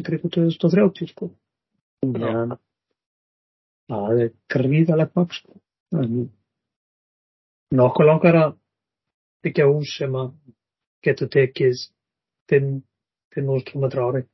ykkur 0.00 0.16
ykkur 0.18 0.32
2030 0.38 1.12
sko. 1.12 1.30
Það 3.88 4.22
er 4.24 4.32
gríðalegt 4.52 5.14
makt 5.16 5.38
sko. 5.38 5.54
En 5.94 6.26
nokkuð 7.78 8.10
langar 8.10 8.40
að 8.40 8.56
byggja 9.46 9.68
hús 9.70 9.94
sem 10.00 10.18
að 10.18 10.32
getur 11.06 11.30
tekið 11.32 11.84
5.000 12.50 13.70
rúmetrar 13.72 14.10
ári 14.10 14.24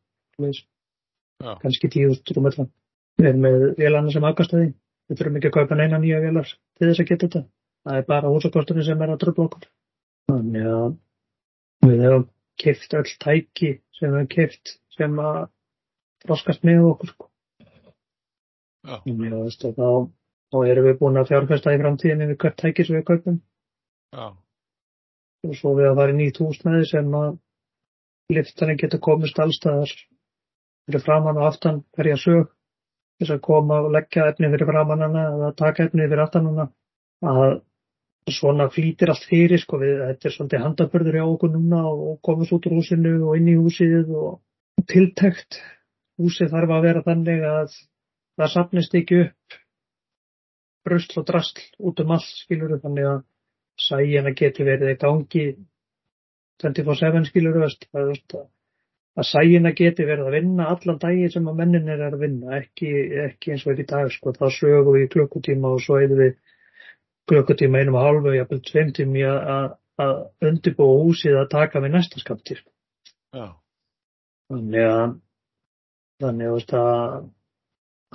kannski 1.60 1.92
10.000 1.92 2.38
rúmetrar 2.38 2.72
Við 3.20 3.28
erum 3.30 3.44
með 3.46 3.64
vélarna 3.78 4.12
sem 4.12 4.26
aðgastöði. 4.26 4.70
Við 5.08 5.20
þurfum 5.20 5.38
ekki 5.38 5.50
að 5.50 5.56
kaupa 5.58 5.78
neina 5.78 6.00
nýja 6.02 6.20
vélar 6.22 6.48
til 6.50 6.88
þess 6.88 7.02
að 7.02 7.08
geta 7.10 7.26
þetta. 7.26 7.42
Það 7.84 7.98
er 8.00 8.06
bara 8.08 8.30
húsakostunni 8.32 8.84
sem 8.86 9.02
er 9.04 9.12
að 9.12 9.20
tröfla 9.22 9.44
okkur. 9.48 9.66
Þannig 10.32 10.68
að 10.72 10.94
við 11.84 12.02
hefum 12.06 12.24
kift 12.62 12.96
öll 12.96 13.12
tæki 13.24 13.70
sem 13.98 14.08
við 14.08 14.16
hefum 14.16 14.30
kift 14.34 14.74
sem 14.96 15.18
að 15.20 15.40
froskast 16.24 16.64
með 16.64 16.88
okkur. 16.90 17.12
Sko. 17.12 17.28
Já. 18.84 18.96
Þannig 19.04 19.36
að 19.36 19.76
þá, 19.76 19.90
þá 20.54 20.58
erum 20.70 20.88
við 20.88 20.98
búin 21.02 21.20
að 21.20 21.30
fjárfesta 21.32 21.74
í 21.74 21.82
framtíðinni 21.82 22.30
við 22.32 22.40
hvert 22.44 22.58
tæki 22.62 22.88
sem 22.88 22.98
við 22.98 23.06
kaupum. 23.12 23.38
Já. 24.16 24.26
Og 25.44 25.56
svo 25.60 25.74
við 25.76 25.90
að 25.90 26.00
fara 26.00 26.14
í 26.14 26.18
nýtt 26.18 26.40
húsnæði 26.40 26.88
sem 26.88 27.16
að 27.20 27.30
liftarinn 28.32 28.80
getur 28.80 29.04
komist 29.04 29.38
allstaðar 29.44 29.92
fyrir 29.92 31.04
framann 31.04 31.40
og 31.40 31.50
aftan 31.50 31.82
hverja 31.96 32.16
sög 32.20 32.53
þess 33.24 33.36
að 33.38 33.44
koma 33.48 33.80
og 33.82 33.92
leggja 33.96 34.28
efni 34.30 34.50
fyrir 34.52 34.70
framannana 34.70 35.28
eða 35.34 35.52
taka 35.58 35.88
efni 35.88 36.06
fyrir 36.06 36.24
aftanana 36.24 36.68
að 37.24 37.60
svona 38.32 38.70
flýtir 38.72 39.12
allt 39.12 39.26
fyrir 39.28 39.60
sko 39.60 39.78
við, 39.82 39.98
þetta 40.08 40.28
er 40.28 40.34
svona 40.34 40.62
handabörður 40.62 41.18
hjá 41.18 41.24
okkur 41.26 41.52
núna 41.52 41.82
og 41.90 42.20
komast 42.24 42.54
út 42.56 42.68
úr 42.68 42.78
húsinu 42.78 43.16
og 43.28 43.36
inn 43.36 43.50
í 43.52 43.56
húsið 43.58 44.14
og 44.16 44.86
tiltækt 44.88 45.60
húsið 46.20 46.54
þarf 46.54 46.72
að 46.76 46.86
vera 46.88 47.04
þannig 47.04 47.44
að 47.50 47.76
það 48.38 48.52
sapnist 48.54 48.96
ekki 48.96 49.20
upp 49.26 49.58
bröstl 50.84 51.20
og 51.20 51.28
drastl 51.28 51.62
út 51.84 52.00
um 52.04 52.16
allt 52.16 52.32
skilur 52.44 52.76
þannig 52.80 53.10
að 53.10 53.22
sæjana 53.80 54.34
getur 54.38 54.68
verið 54.68 54.94
í 54.94 54.98
gangi 55.04 55.46
24-7 56.64 57.24
skilur 57.28 57.60
það 57.60 58.12
er 58.14 58.48
að 59.14 59.28
sæjina 59.28 59.70
geti 59.78 60.06
verið 60.08 60.28
að 60.28 60.36
vinna 60.38 60.66
allan 60.72 60.98
dagi 61.02 61.28
sem 61.30 61.46
að 61.50 61.58
mennin 61.60 61.90
er 61.92 62.02
að 62.08 62.18
vinna, 62.24 62.58
ekki, 62.58 62.90
ekki 63.28 63.54
eins 63.54 63.64
og 63.66 63.74
er 63.74 63.82
í 63.84 63.86
dag, 63.92 64.10
sko, 64.10 64.34
þá 64.34 64.46
sögum 64.56 64.96
við 64.96 65.08
klukkutíma 65.14 65.70
og 65.76 65.82
svo 65.84 66.00
erum 66.02 66.22
við 66.22 66.34
klukkutíma 67.30 67.80
einum 67.80 67.98
og 68.00 68.08
halvu, 68.08 68.34
jafnvel 68.34 68.62
tveim 68.66 68.90
tími 68.96 69.22
að, 69.28 69.74
undirbúa 70.42 71.04
húsið 71.04 71.38
að 71.38 71.52
taka 71.52 71.82
við 71.84 71.94
næsta 71.94 72.22
skaptir. 72.22 72.64
Já. 73.34 73.54
Þannig 74.50 74.88
að, 74.90 75.14
þannig 76.22 76.50
að, 76.50 76.74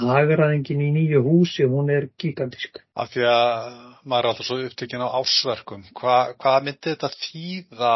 að 0.03 0.15
aðgræðingin 0.19 0.83
í 0.83 0.89
nýju 0.95 1.21
húsi, 1.23 1.67
hún 1.67 1.91
er 1.95 2.09
gigantísk. 2.19 2.81
Af 2.99 3.13
því 3.15 3.25
að 3.31 3.79
maður 4.03 4.25
er 4.25 4.29
alltaf 4.33 4.47
svo 4.47 4.59
upptökin 4.67 5.03
á 5.03 5.09
ásverkum. 5.19 5.88
Hva, 5.95 6.17
hvað 6.39 6.67
myndi 6.67 6.91
þetta 6.91 7.09
þýða 7.15 7.95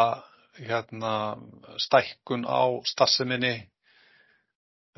hérna, 0.58 1.36
stækkun 1.82 2.44
á 2.46 2.62
starfseminni 2.86 3.54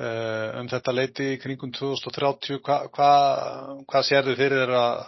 uh, 0.01 0.59
um 0.61 0.69
þetta 0.69 0.93
leiti 0.93 1.29
kringum 1.41 1.71
2030 1.75 2.61
hvað 2.65 2.89
hva, 2.93 3.11
hva 3.87 4.03
sér 4.05 4.27
þið 4.27 4.41
fyrir 4.41 4.63
þér 4.63 4.75
að, 4.81 5.01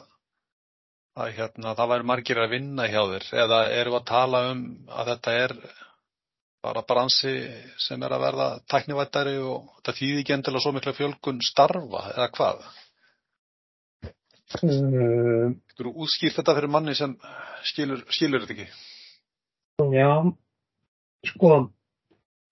hérna, 1.38 1.76
það 1.78 1.92
væri 1.94 2.10
margir 2.14 2.42
að 2.42 2.56
vinna 2.56 2.90
hjá 2.90 3.02
þér 3.14 3.30
eða 3.46 3.62
eru 3.78 3.96
að 4.00 4.10
tala 4.10 4.44
um 4.54 4.66
að 4.90 5.14
þetta 5.14 5.38
er 5.44 5.56
bara 6.64 6.84
bransi 6.84 7.34
sem 7.80 8.02
er 8.04 8.14
að 8.16 8.26
verða 8.26 8.50
tæknivættari 8.72 9.38
og 9.40 9.70
þetta 9.80 9.98
þýði 10.02 10.22
ekki 10.24 10.36
endilega 10.36 10.64
svo 10.66 10.76
mikla 10.76 10.96
fjölgun 10.98 11.42
starfa 11.46 12.06
eða 12.16 12.30
hvað? 12.36 12.70
Þú 14.50 14.70
eru 15.80 15.94
útskýrt 16.04 16.40
þetta 16.40 16.56
fyrir 16.58 16.74
manni 16.74 16.96
sem 16.98 17.14
skilur, 17.70 18.02
skilur 18.12 18.44
þetta 18.44 18.56
ekki? 18.58 18.89
Já, 19.80 20.32
sko, 21.24 21.72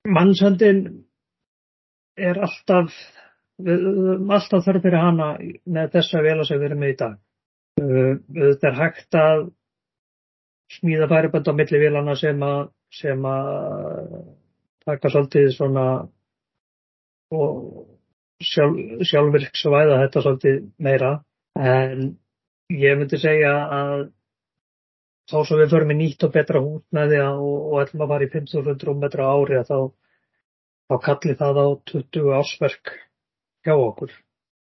mannsöndin 0.07 0.83
er 2.15 2.39
alltaf, 2.39 2.95
alltaf 3.59 4.63
þarf 4.63 4.85
fyrir 4.85 5.01
hana 5.01 5.27
með 5.65 5.91
þessa 5.97 6.23
vela 6.23 6.45
sem 6.47 6.61
við 6.61 6.69
erum 6.69 6.83
með 6.85 6.93
í 6.93 6.97
dag. 7.01 7.17
Þetta 7.77 8.69
er 8.69 8.79
hægt 8.79 9.19
að 9.19 9.43
smíða 10.77 11.09
færiband 11.11 11.51
á 11.51 11.53
milli 11.59 11.81
vilana 11.83 12.15
sem 12.19 12.41
að, 12.43 12.71
sem 12.95 13.27
að 13.27 14.15
taka 14.87 15.11
svolítið 15.11 15.51
svona 15.55 15.85
og 17.35 17.87
sjálf, 18.39 18.79
sjálfvirksvæða 19.09 19.99
þetta 20.05 20.23
svolítið 20.23 20.59
meira 20.79 21.11
en 21.59 22.13
ég 22.71 22.99
myndi 22.99 23.19
segja 23.19 23.53
að 23.67 24.07
þá 25.27 25.37
svo 25.43 25.57
við 25.59 25.73
förum 25.73 25.93
í 25.93 25.97
nýtt 26.01 26.25
og 26.27 26.33
betra 26.35 26.61
húsnæði 26.63 27.19
og, 27.25 27.55
og 27.71 27.81
ætlum 27.83 28.05
að 28.05 28.13
fara 28.13 28.27
í 28.27 28.31
500 28.35 28.85
rúmmetra 28.87 29.27
ári 29.33 29.63
þá, 29.67 29.79
þá 30.87 30.95
kalli 31.07 31.35
það 31.41 31.59
á 31.59 31.67
20 31.91 32.29
ásverk 32.37 32.93
hjá 33.67 33.73
okkur. 33.75 34.13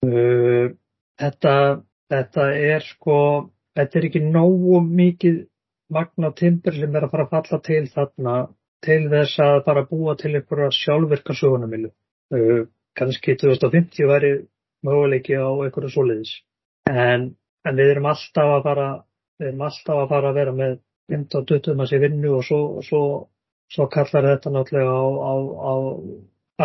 Uh, 0.06 0.74
þetta, 1.22 1.56
þetta 2.14 2.48
er 2.58 2.86
sko, 2.86 3.18
þetta 3.78 4.00
er 4.00 4.10
ekki 4.10 4.24
nógu 4.26 4.82
mikið 4.86 5.42
magna 5.92 6.32
timbur 6.38 6.78
sem 6.78 6.96
er 6.96 7.08
að 7.08 7.14
fara 7.16 7.28
að 7.28 7.34
falla 7.36 7.62
til 7.66 7.84
þarna 7.92 8.36
til 8.82 9.02
þess 9.12 9.42
að 9.44 9.60
fara 9.66 9.84
að 9.84 9.92
búa 9.92 10.16
til 10.18 10.36
einhverja 10.38 10.72
sjálfvirka 10.78 11.38
sögunamilu. 11.38 11.92
Uh, 12.34 12.64
kannski 12.98 13.36
2050 13.40 14.10
væri 14.10 14.34
möguleiki 14.86 15.38
á 15.38 15.50
einhverju 15.50 15.94
soliðis. 15.94 16.34
En, 16.90 17.32
en 17.66 17.78
við 17.78 17.96
erum 17.96 18.10
alltaf 18.10 18.58
að 18.58 18.66
fara 18.66 18.90
við 19.42 19.50
erum 19.50 19.68
alltaf 19.68 20.02
að 20.04 20.10
fara 20.14 20.32
að 20.32 20.40
vera 20.40 20.56
með 20.56 20.74
15-20 21.12 21.78
manns 21.78 21.94
í 21.96 22.02
vinnu 22.02 22.34
og 22.38 22.44
svo, 22.48 22.60
svo, 22.86 23.04
svo 23.74 23.88
kallar 23.92 24.30
þetta 24.30 24.54
náttúrulega 24.54 24.94
á, 24.94 25.06
á, 25.18 25.34
á 25.72 25.74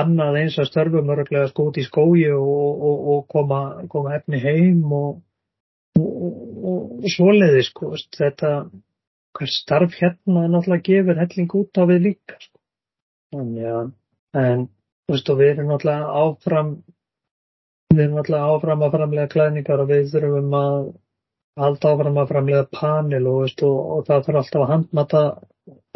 annað 0.03 0.41
eins 0.43 0.59
að 0.61 0.69
störfum 0.71 1.13
öruglega 1.15 1.65
út 1.65 1.79
í 1.81 1.85
skói 1.87 2.27
og, 2.37 2.83
og, 2.89 3.07
og 3.15 3.23
koma, 3.33 3.61
koma 3.93 4.17
efni 4.19 4.41
heim 4.43 4.85
og, 4.93 5.23
og 5.97 7.07
svoleiði 7.15 7.63
sko 7.71 7.95
þetta 8.19 8.53
hver 9.37 9.53
starf 9.53 9.97
hérna 10.01 10.47
náttúrulega 10.49 10.85
gefur 10.91 11.21
helling 11.23 11.57
út 11.61 11.81
á 11.81 11.83
við 11.89 12.05
líka 12.11 12.37
sko. 12.41 12.59
Þannig 13.35 13.73
að 13.73 13.89
en 14.43 14.69
þú 14.69 15.17
veist 15.17 15.33
og 15.33 15.41
við 15.41 15.53
erum 15.55 15.73
náttúrulega 15.73 16.21
áfram 16.23 16.71
við 17.95 18.05
erum 18.05 18.21
náttúrulega 18.21 18.55
áfram 18.55 18.85
að 18.85 18.97
framlega 18.97 19.33
klæðningar 19.33 19.83
og 19.83 19.91
við 19.93 20.09
þurfum 20.13 20.57
að 20.61 20.79
halda 21.61 21.93
áfram 21.93 22.19
að 22.21 22.31
framlega 22.33 22.69
panel 22.73 23.27
og, 23.31 23.43
veist, 23.45 23.63
og, 23.65 23.77
og 23.97 24.07
það 24.09 24.27
þarf 24.27 24.41
alltaf 24.43 24.63
að 24.63 24.73
handmata 24.73 25.23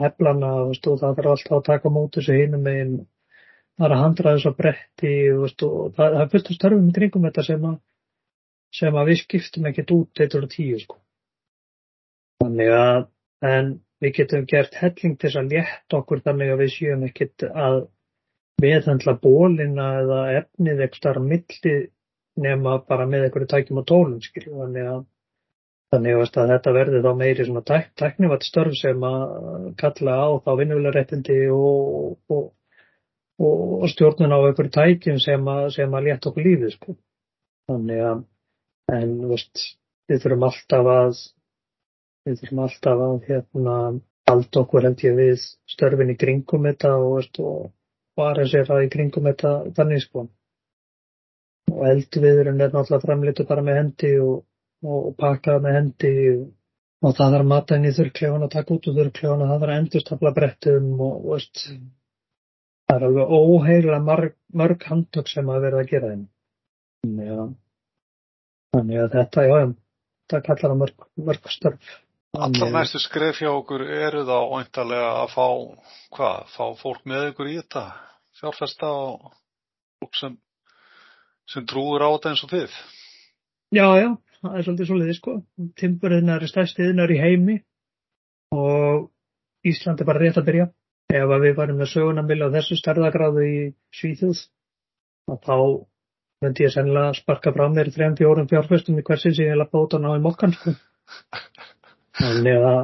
heflana 0.00 0.52
veist, 0.70 0.88
og 0.88 1.00
það 1.02 1.18
þarf 1.18 1.32
alltaf 1.34 1.58
að 1.58 1.66
taka 1.68 1.92
mót 1.94 2.16
þessu 2.16 2.38
hinum 2.38 2.64
meginn 2.66 2.96
það 3.00 3.86
er 3.86 3.94
að 3.96 4.02
handra 4.04 4.34
þessu 4.36 4.54
bretti 4.56 5.12
veist, 5.42 5.66
og 5.66 5.92
það, 5.98 6.16
það 6.16 6.24
er 6.24 6.32
fullt 6.34 6.50
af 6.50 6.58
störfum 6.58 6.90
kringum 6.96 7.28
þetta 7.28 7.46
sem 7.50 7.68
að, 7.70 7.76
sem 8.80 8.98
að 9.02 9.12
við 9.12 9.22
skiptum 9.24 9.70
ekkert 9.70 9.94
út 9.98 10.24
eitthvað 10.24 10.50
tíu 10.56 10.80
sko. 10.80 10.98
þannig 12.40 12.74
að 12.80 13.06
en 13.50 13.72
við 14.00 14.16
getum 14.16 14.44
gert 14.48 14.76
helling 14.80 15.16
til 15.16 15.28
þess 15.28 15.40
að 15.42 15.54
létta 15.54 16.00
okkur 16.00 16.22
þannig 16.24 16.52
að 16.54 16.62
við 16.64 16.74
séum 16.74 17.06
ekkert 17.08 17.44
að 17.50 17.80
meðhandla 18.60 19.16
bólina 19.20 19.88
eða 20.00 20.20
efnið 20.40 20.84
eitthvað 20.86 21.20
milli 21.24 21.74
nema 22.40 22.78
bara 22.88 23.06
með 23.08 23.26
einhverju 23.26 23.48
tækjum 23.50 23.80
og 23.82 23.88
tólum 23.88 24.20
skilju 24.24 24.56
þannig 24.56 24.88
að 24.88 25.00
Þannig 25.90 26.20
að 26.22 26.50
þetta 26.52 26.72
verði 26.74 26.98
þá 27.02 27.10
meiri 27.18 27.44
svona 27.46 27.60
tæk, 27.66 27.86
tæknivært 27.98 28.44
störf 28.46 28.74
sem 28.78 29.00
að 29.06 29.62
kalla 29.80 30.12
á 30.22 30.28
þá 30.44 30.50
vinnulegaréttindi 30.60 31.38
og, 31.50 32.12
og, 32.30 32.44
og, 33.42 33.64
og 33.82 33.88
stjórnun 33.90 34.30
á 34.30 34.38
einhverju 34.38 34.70
tækjum 34.76 35.18
sem 35.24 35.48
að, 35.50 35.64
sem 35.74 35.96
að 35.98 36.06
létta 36.06 36.30
okkur 36.30 36.46
lífið 36.46 36.76
sko. 36.76 36.94
Þannig 37.70 38.02
að, 38.06 38.20
en 38.94 39.16
veist, 39.32 39.64
við 40.06 40.22
þurfum 40.22 40.46
alltaf 40.46 40.90
að, 40.92 41.24
við 42.28 42.38
þurfum 42.42 42.62
alltaf 42.68 43.02
að 43.08 43.16
hérna 43.26 43.74
halda 44.30 44.62
okkur 44.62 44.86
held 44.86 45.02
ég 45.08 45.18
við 45.18 45.46
störfin 45.74 46.12
í 46.14 46.16
kringum 46.20 46.68
þetta 46.70 46.92
og 47.00 47.16
veist, 47.16 47.42
bara 48.20 48.46
sér 48.52 48.70
að 48.70 48.84
í 48.86 48.92
kringum 48.94 49.26
þetta 49.26 49.56
þannig 49.74 50.04
sko. 50.06 50.28
Og 51.74 51.82
eldviðurinn 51.90 52.62
er 52.62 52.70
náttúrulega 52.70 53.02
framleitu 53.08 53.48
bara 53.50 53.66
með 53.66 53.80
hendi 53.80 54.12
og 54.22 54.46
og 54.86 55.14
pakkaða 55.20 55.62
með 55.64 55.76
hendi 55.76 56.12
og 57.00 57.14
það 57.16 57.34
þarf 57.34 57.44
að 57.44 57.48
mata 57.52 57.78
inn 57.78 57.88
í 57.88 57.94
þurrklefana, 57.96 58.50
taka 58.52 58.74
út 58.76 58.88
úr 58.90 58.98
þurrklefana, 58.98 59.48
það 59.48 59.62
þarf 59.62 59.72
að 59.72 59.80
endurstafla 59.82 60.32
brettum 60.36 60.90
og, 60.96 61.14
og 61.14 61.32
veist, 61.34 61.62
það 62.88 62.96
er 62.96 63.06
alveg 63.08 63.32
óheila 63.38 64.02
mörg, 64.04 64.36
mörg 64.62 64.86
handtök 64.90 65.32
sem 65.32 65.48
að 65.48 65.64
verða 65.66 65.84
að 65.84 65.90
gera 65.94 66.12
þeim. 66.12 66.26
Að, 67.30 67.50
þannig 68.76 69.02
að 69.04 69.16
þetta, 69.16 69.46
já, 69.48 69.56
þetta 70.28 70.42
kallar 70.48 70.74
að 70.74 70.80
mörg, 70.84 71.10
mörg 71.30 71.52
störf. 71.54 71.98
Allar 72.38 72.70
næstu 72.70 73.00
skref 73.02 73.40
hjá 73.42 73.50
okkur 73.50 73.82
eru 73.90 74.22
þá 74.28 74.36
ointalega 74.38 75.08
að 75.24 75.32
fá, 75.32 75.46
hvað, 76.14 76.52
fá 76.52 76.64
fólk 76.78 77.08
með 77.10 77.30
ykkur 77.32 77.50
í 77.50 77.56
þetta, 77.58 77.82
fjárfesta 78.38 78.90
og 78.94 79.32
fólk 79.98 80.18
sem, 80.20 80.36
sem 81.50 81.66
trúur 81.66 82.04
á 82.06 82.08
þetta 82.12 82.30
eins 82.30 82.44
og 82.46 82.52
þið. 82.52 82.76
Já, 83.74 83.86
já, 83.98 84.10
það 84.44 84.56
er 84.56 84.66
svolítið 84.66 84.90
svolítið 84.90 85.18
sko. 85.18 85.36
Timburðinar 85.80 86.44
er 86.44 86.50
stærsti 86.50 86.86
yðnar 86.86 87.14
í 87.14 87.18
heimi 87.20 87.56
og 88.56 89.08
Ísland 89.66 90.00
er 90.00 90.08
bara 90.08 90.22
rétt 90.22 90.40
að 90.40 90.48
byrja. 90.48 90.66
Ef 91.10 91.32
við 91.42 91.56
varum 91.58 91.80
með 91.80 91.90
sögunamil 91.92 92.40
á 92.46 92.54
þessu 92.54 92.78
starðagráðu 92.78 93.46
í 93.46 93.56
Svíþjóð 93.98 94.44
þá 95.30 95.56
myndi 96.40 96.64
ég 96.64 96.72
sennilega 96.72 97.16
sparka 97.18 97.52
fram 97.52 97.74
þeirri 97.76 97.92
þrejum 97.94 98.16
fjórum 98.18 98.48
fjárföstum 98.50 99.00
í 99.00 99.04
hversin 99.06 99.34
sem 99.36 99.50
ég 99.50 99.58
lappa 99.60 99.82
út 99.82 99.94
á 99.94 99.98
ná 100.00 100.14
í 100.14 100.22
mokkan 100.22 100.54
sko. 100.56 100.72
Þannig 102.20 102.64
að 102.70 102.80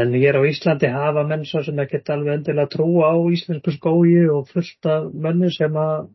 en 0.00 0.14
ég 0.16 0.28
er 0.30 0.38
á 0.40 0.42
Íslandi 0.44 0.90
hafa 0.92 1.24
menn 1.28 1.44
svo 1.48 1.62
sem 1.64 1.78
ekki 1.82 2.00
alveg 2.12 2.38
endilega 2.38 2.72
trúa 2.72 3.12
á 3.12 3.16
íslensku 3.32 3.72
skói 3.76 4.26
og 4.32 4.48
fullta 4.52 5.00
menni 5.12 5.50
sem 5.54 5.76
að 5.76 6.10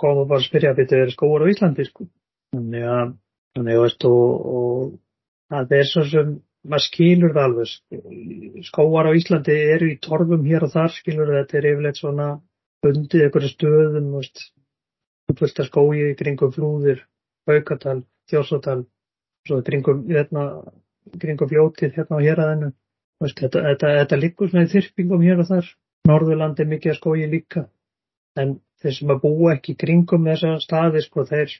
koma 0.00 0.26
bara 0.26 0.40
að 0.40 0.46
spyrja 0.46 0.74
að 0.74 0.82
byrja 0.82 1.14
skóur 1.14 1.44
á 1.44 1.50
Íslandi 1.50 1.86
sko. 1.88 2.06
Þannig 2.54 2.86
að 2.96 3.16
Þannig 3.58 3.76
að 3.76 3.82
veist 3.84 4.06
og, 4.06 4.46
og 4.56 4.92
það 5.50 5.74
er 5.78 5.88
svo 5.90 6.04
sem 6.06 6.36
maður 6.70 6.84
skilur 6.86 7.34
það 7.34 7.48
alveg. 7.48 7.72
Skóar 8.68 9.08
á 9.10 9.12
Íslandi 9.16 9.56
eru 9.74 9.90
í 9.90 9.98
torfum 10.04 10.46
hér 10.46 10.66
og 10.66 10.74
þar 10.74 10.94
skilur 10.94 11.32
þetta 11.34 11.58
er 11.58 11.68
yfirleitt 11.72 12.00
svona 12.00 12.28
bundið 12.84 13.26
einhverju 13.26 13.50
stöðum, 13.54 14.12
veist, 14.16 14.44
fullt 15.38 15.62
af 15.62 15.68
skói 15.70 16.14
kringum 16.18 16.52
flúðir, 16.54 17.02
Haukatal, 17.48 18.00
Þjórsótal, 18.30 18.84
svo 19.48 19.60
kringum, 19.66 20.04
hérna, 20.08 20.46
kringum 21.18 21.50
fljótið 21.50 21.98
hérna 21.98 22.20
á 22.20 22.24
héræðinu. 22.24 22.72
Þetta, 23.20 23.60
þetta, 23.66 23.92
þetta 23.98 24.18
liggur 24.20 24.48
svona 24.48 24.64
í 24.64 24.72
þyrpingum 24.72 25.26
hér 25.26 25.42
og 25.42 25.50
þar. 25.50 25.74
Norðurland 26.08 26.60
er 26.62 26.68
mikið 26.70 26.94
að 26.94 26.98
skói 27.00 27.26
líka. 27.28 27.66
En 28.40 28.54
þeir 28.80 28.94
sem 28.96 29.12
að 29.12 29.22
búa 29.26 29.54
ekki 29.56 29.74
kringum 29.80 30.28
þessa 30.30 30.54
staði, 30.62 31.02
sko, 31.04 31.26
þeir 31.28 31.52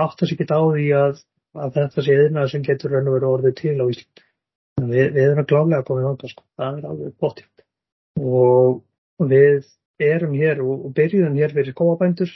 áttast 0.00 0.32
ekki 0.32 0.46
á 0.48 0.60
því 0.62 0.86
að 0.96 1.20
að 1.56 1.74
þetta 1.76 2.04
sé 2.04 2.16
yðnað 2.18 2.50
sem 2.52 2.64
getur 2.66 2.94
raun 2.94 3.10
og 3.10 3.16
verið 3.16 3.32
orðið 3.32 3.56
til 3.60 3.76
á 3.76 3.84
Íslandi. 3.92 4.24
Við, 4.82 5.04
við 5.14 5.22
erum 5.26 5.48
glálega 5.48 5.86
komið 5.86 6.08
ánda 6.08 6.30
sko, 6.30 6.44
það 6.58 6.78
er 6.78 6.86
alveg 6.90 7.16
bóttjátt. 7.22 7.64
Og 8.22 9.28
við 9.32 9.68
erum 10.02 10.34
hér 10.38 10.62
og, 10.64 10.86
og 10.88 10.94
byrjuðum 10.96 11.38
hér 11.38 11.54
fyrir 11.54 11.76
skóabændur, 11.76 12.32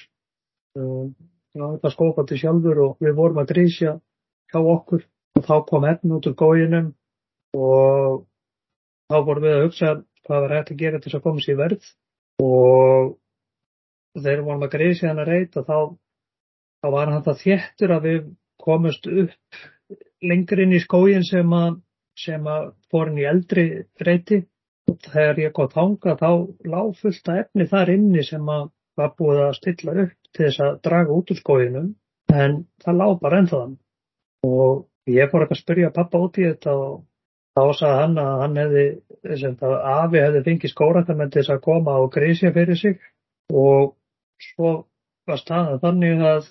það 0.76 1.78
var 1.82 1.94
skóabændur 1.94 2.40
sjálfur 2.40 2.82
og 2.84 3.02
við 3.02 3.16
vorum 3.16 3.42
að 3.42 3.52
grísja 3.54 3.96
hjá 4.52 4.60
okkur 4.60 5.06
og 5.36 5.44
þá 5.46 5.56
kom 5.68 5.86
enn 5.88 6.16
út 6.16 6.28
úr 6.28 6.36
góginum 6.38 6.90
og 7.56 8.24
þá 9.10 9.16
vorum 9.26 9.46
við 9.46 9.56
að 9.56 9.64
hugsa 9.66 9.92
hvað 10.26 10.42
var 10.44 10.56
hægt 10.56 10.72
að 10.72 10.82
gera 10.82 11.00
til 11.00 11.10
þess 11.10 11.18
að 11.18 11.26
koma 11.26 11.44
sér 11.44 11.58
verð 11.60 11.88
og 12.42 13.14
þegar 14.16 14.40
við 14.40 14.48
vorum 14.48 14.66
að 14.66 14.74
grísja 14.76 15.10
hann 15.10 15.22
að 15.22 15.30
reyta 15.32 15.64
þá, 15.66 15.78
þá 16.82 16.88
var 16.94 17.12
hann 17.14 17.26
það 17.26 17.42
þéttur 17.44 17.94
að 17.96 18.08
við 18.08 18.20
komust 18.66 19.06
upp 19.06 19.60
lengur 20.26 20.62
inn 20.64 20.74
í 20.76 20.82
skógin 20.82 21.24
sem 21.26 21.52
að, 21.54 21.80
sem 22.18 22.46
að 22.50 22.70
fór 22.90 23.12
inn 23.12 23.22
í 23.22 23.28
eldri 23.30 23.66
reyti 24.02 24.42
og 24.90 24.98
þegar 25.06 25.42
ég 25.42 25.54
góð 25.56 25.74
þánga 25.76 26.16
þá 26.22 26.30
lág 26.74 26.92
fullt 27.00 27.30
að 27.32 27.40
efni 27.44 27.68
þar 27.72 27.94
inni 27.94 28.24
sem 28.26 28.52
að 28.56 28.68
var 28.96 29.12
búið 29.18 29.42
að 29.44 29.56
stilla 29.58 29.96
upp 30.06 30.30
til 30.32 30.44
þess 30.46 30.62
að 30.66 30.78
draga 30.86 31.16
út 31.16 31.32
úr 31.32 31.40
skóginum 31.40 31.90
en 32.32 32.62
það 32.84 33.00
lág 33.02 33.18
bara 33.22 33.42
ennþaðan 33.42 33.74
og 34.46 34.86
ég 35.10 35.30
fór 35.30 35.44
ekki 35.44 35.56
að 35.56 35.62
spyrja 35.62 35.92
pappa 35.94 36.22
út 36.22 36.40
í 36.40 36.46
þetta 36.46 36.74
og 36.80 36.96
þá 37.56 37.62
sagði 37.78 38.00
hann 38.02 38.18
að 38.20 38.34
hann 38.42 38.58
hefði, 38.60 38.84
að 39.64 39.76
Afi 39.92 40.22
hefði 40.22 40.42
fengið 40.48 40.72
skóratamenn 40.72 41.32
til 41.32 41.40
þess 41.40 41.54
að 41.54 41.62
koma 41.64 41.96
og 42.02 42.10
grísja 42.12 42.52
fyrir 42.52 42.78
sig. 42.80 42.98
Og 43.48 43.94
svo 44.42 44.72
var 45.26 45.40
staðan 45.40 45.80
þannig 45.84 46.24
að 46.30 46.50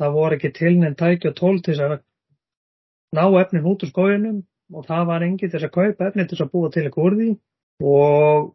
það 0.00 0.18
voru 0.18 0.38
ekki 0.38 0.50
tilnend 0.58 0.98
tæki 0.98 1.30
og 1.30 1.38
tól 1.38 1.62
til 1.64 1.78
að 1.80 1.96
ná 3.14 3.24
efnin 3.40 3.68
út 3.70 3.84
úr 3.86 3.92
skójunum 3.92 4.42
og 4.74 4.86
það 4.88 5.08
var 5.10 5.24
engi 5.26 5.50
til 5.50 5.62
að 5.62 5.74
kaupa 5.78 6.08
efnin 6.08 6.28
til 6.30 6.40
að 6.42 6.52
búa 6.52 6.70
til 6.72 6.84
eitthvað 6.84 7.08
úr 7.08 7.16
því. 7.20 7.30
Og 7.84 8.52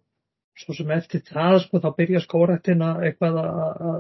svo 0.60 0.76
sem 0.76 0.92
eftir 0.92 1.24
það 1.28 1.60
sko 1.64 1.82
þá 1.84 1.90
byrja 1.98 2.24
skórættina 2.24 2.94
eitthvað 3.08 3.42
að 3.44 4.00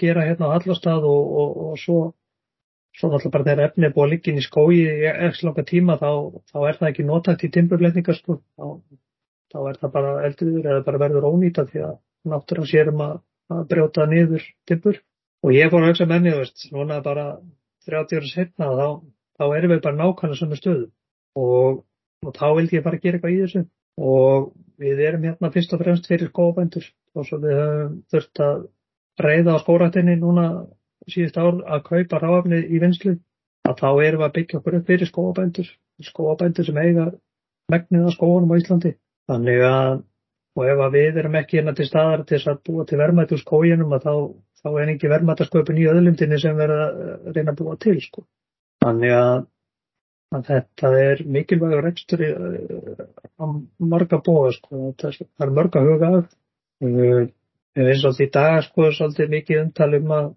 gera 0.00 0.26
hérna 0.26 0.50
á 0.50 0.54
allastað 0.56 1.06
og, 1.08 1.32
og, 1.40 1.56
og 1.68 1.80
svo 1.80 1.98
svo 2.94 3.10
náttúrulega 3.10 3.34
bara 3.34 3.46
þegar 3.48 3.68
efni 3.68 3.86
er 3.88 3.94
búið 3.94 4.04
að 4.04 4.12
liggja 4.12 4.32
inn 4.32 4.40
í 4.40 4.44
skói 4.44 4.74
í 4.78 5.06
ekki 5.10 5.46
langa 5.48 5.64
tíma 5.66 5.96
þá, 5.98 6.10
þá 6.50 6.58
er 6.68 6.76
það 6.78 6.90
ekki 6.90 7.06
notægt 7.08 7.44
í 7.44 7.50
timburleitningar 7.56 8.18
sko. 8.18 8.36
Þá, 8.54 8.66
þá 9.50 9.58
er 9.70 9.80
það 9.80 9.94
bara 9.96 10.12
eldriður 10.28 10.68
eða 10.70 10.84
bara 10.86 11.00
verður 11.02 11.26
ónýta 11.30 11.66
því 11.70 11.82
að 11.88 11.96
náttúrulega 12.30 12.70
sérum 12.70 13.02
að, 13.04 13.16
að 13.50 13.64
brjóta 13.72 14.06
niður 14.10 14.46
timbur 14.70 15.00
Og 15.44 15.52
ég 15.52 15.70
fór 15.72 15.84
að 15.84 15.90
hugsa 15.92 16.08
með 16.08 16.22
mér, 16.24 16.38
veist, 16.40 16.68
núna 16.72 17.00
bara 17.04 17.24
30 17.84 18.20
ára 18.20 18.28
setna 18.30 18.68
þá, 18.78 18.86
þá 19.36 19.44
erum 19.58 19.74
við 19.74 19.82
bara 19.84 19.98
nákvæmlega 19.98 20.38
svona 20.40 20.58
stöðu. 20.58 20.86
Og, 21.36 21.82
og 22.24 22.36
þá 22.38 22.46
vildi 22.56 22.78
ég 22.78 22.86
bara 22.86 23.00
gera 23.02 23.18
eitthvað 23.18 23.34
í 23.34 23.40
þessu. 23.42 23.64
Og 24.00 24.46
við 24.80 25.02
erum 25.08 25.26
hérna 25.28 25.50
fyrst 25.54 25.74
og 25.76 25.82
fremst 25.82 26.08
fyrir 26.10 26.30
skóabændur 26.32 26.86
og 27.14 27.28
svo 27.28 27.38
við 27.42 27.60
höfum 27.60 27.98
þurft 28.10 28.40
að 28.42 28.64
reyða 29.22 29.54
á 29.54 29.62
skóratinni 29.62 30.16
núna 30.18 30.46
síðust 31.10 31.38
ár 31.38 31.60
að 31.62 31.84
kaupa 31.90 32.20
ráfni 32.22 32.62
í 32.64 32.80
vinslu 32.82 33.18
að 33.68 33.76
þá 33.80 33.88
erum 34.06 34.22
við 34.22 34.26
að 34.26 34.34
byggja 34.38 34.58
okkur 34.58 34.78
upp 34.78 34.88
fyrir 34.88 35.10
skóabændur, 35.10 35.68
skóabændur 36.08 36.66
sem 36.66 36.80
eiga 36.80 37.06
megnið 37.72 38.08
af 38.08 38.16
skóanum 38.16 38.52
á 38.52 38.60
Íslandi. 38.60 38.94
Þannig 39.30 39.62
að, 39.68 40.02
og 40.58 40.66
ef 40.72 40.82
að 40.86 40.96
við 40.98 41.20
erum 41.22 41.38
ekki 41.40 41.60
hérna 41.60 41.76
til 41.76 41.86
staðar 41.88 42.24
til 42.28 42.40
að 42.42 42.60
búa 42.66 42.88
til 42.88 43.00
vermaðt 43.00 43.36
úr 43.36 43.44
skóginum 43.44 43.94
að 43.96 44.08
þá 44.08 44.14
þá 44.64 44.70
er 44.80 44.92
ekki 44.94 45.10
verðmættasköpun 45.12 45.80
í 45.80 45.88
öðlundinni 45.90 46.38
sem 46.40 46.56
verða 46.56 46.86
að 46.88 47.36
reyna 47.36 47.52
að 47.52 47.60
búa 47.60 47.76
til 47.84 47.96
sko. 48.02 48.24
Þannig 48.84 49.14
að, 49.16 49.42
að 50.36 50.46
þetta 50.50 50.92
er 51.02 51.22
mikilvægur 51.36 51.84
rekstur 51.84 52.24
á 52.24 53.44
marga 53.92 54.20
bóða 54.24 54.54
sko. 54.56 54.94
það 55.00 55.46
er 55.46 55.54
mörg 55.58 55.78
að 55.80 55.90
huga 55.90 56.12
af 56.20 56.32
við 56.84 57.90
eins 57.90 58.04
og 58.06 58.16
því 58.16 58.28
dag 58.34 58.60
sko 58.64 58.90
svolítið 58.94 59.32
mikið 59.34 59.62
umtalum 59.64 60.12
að, 60.14 60.28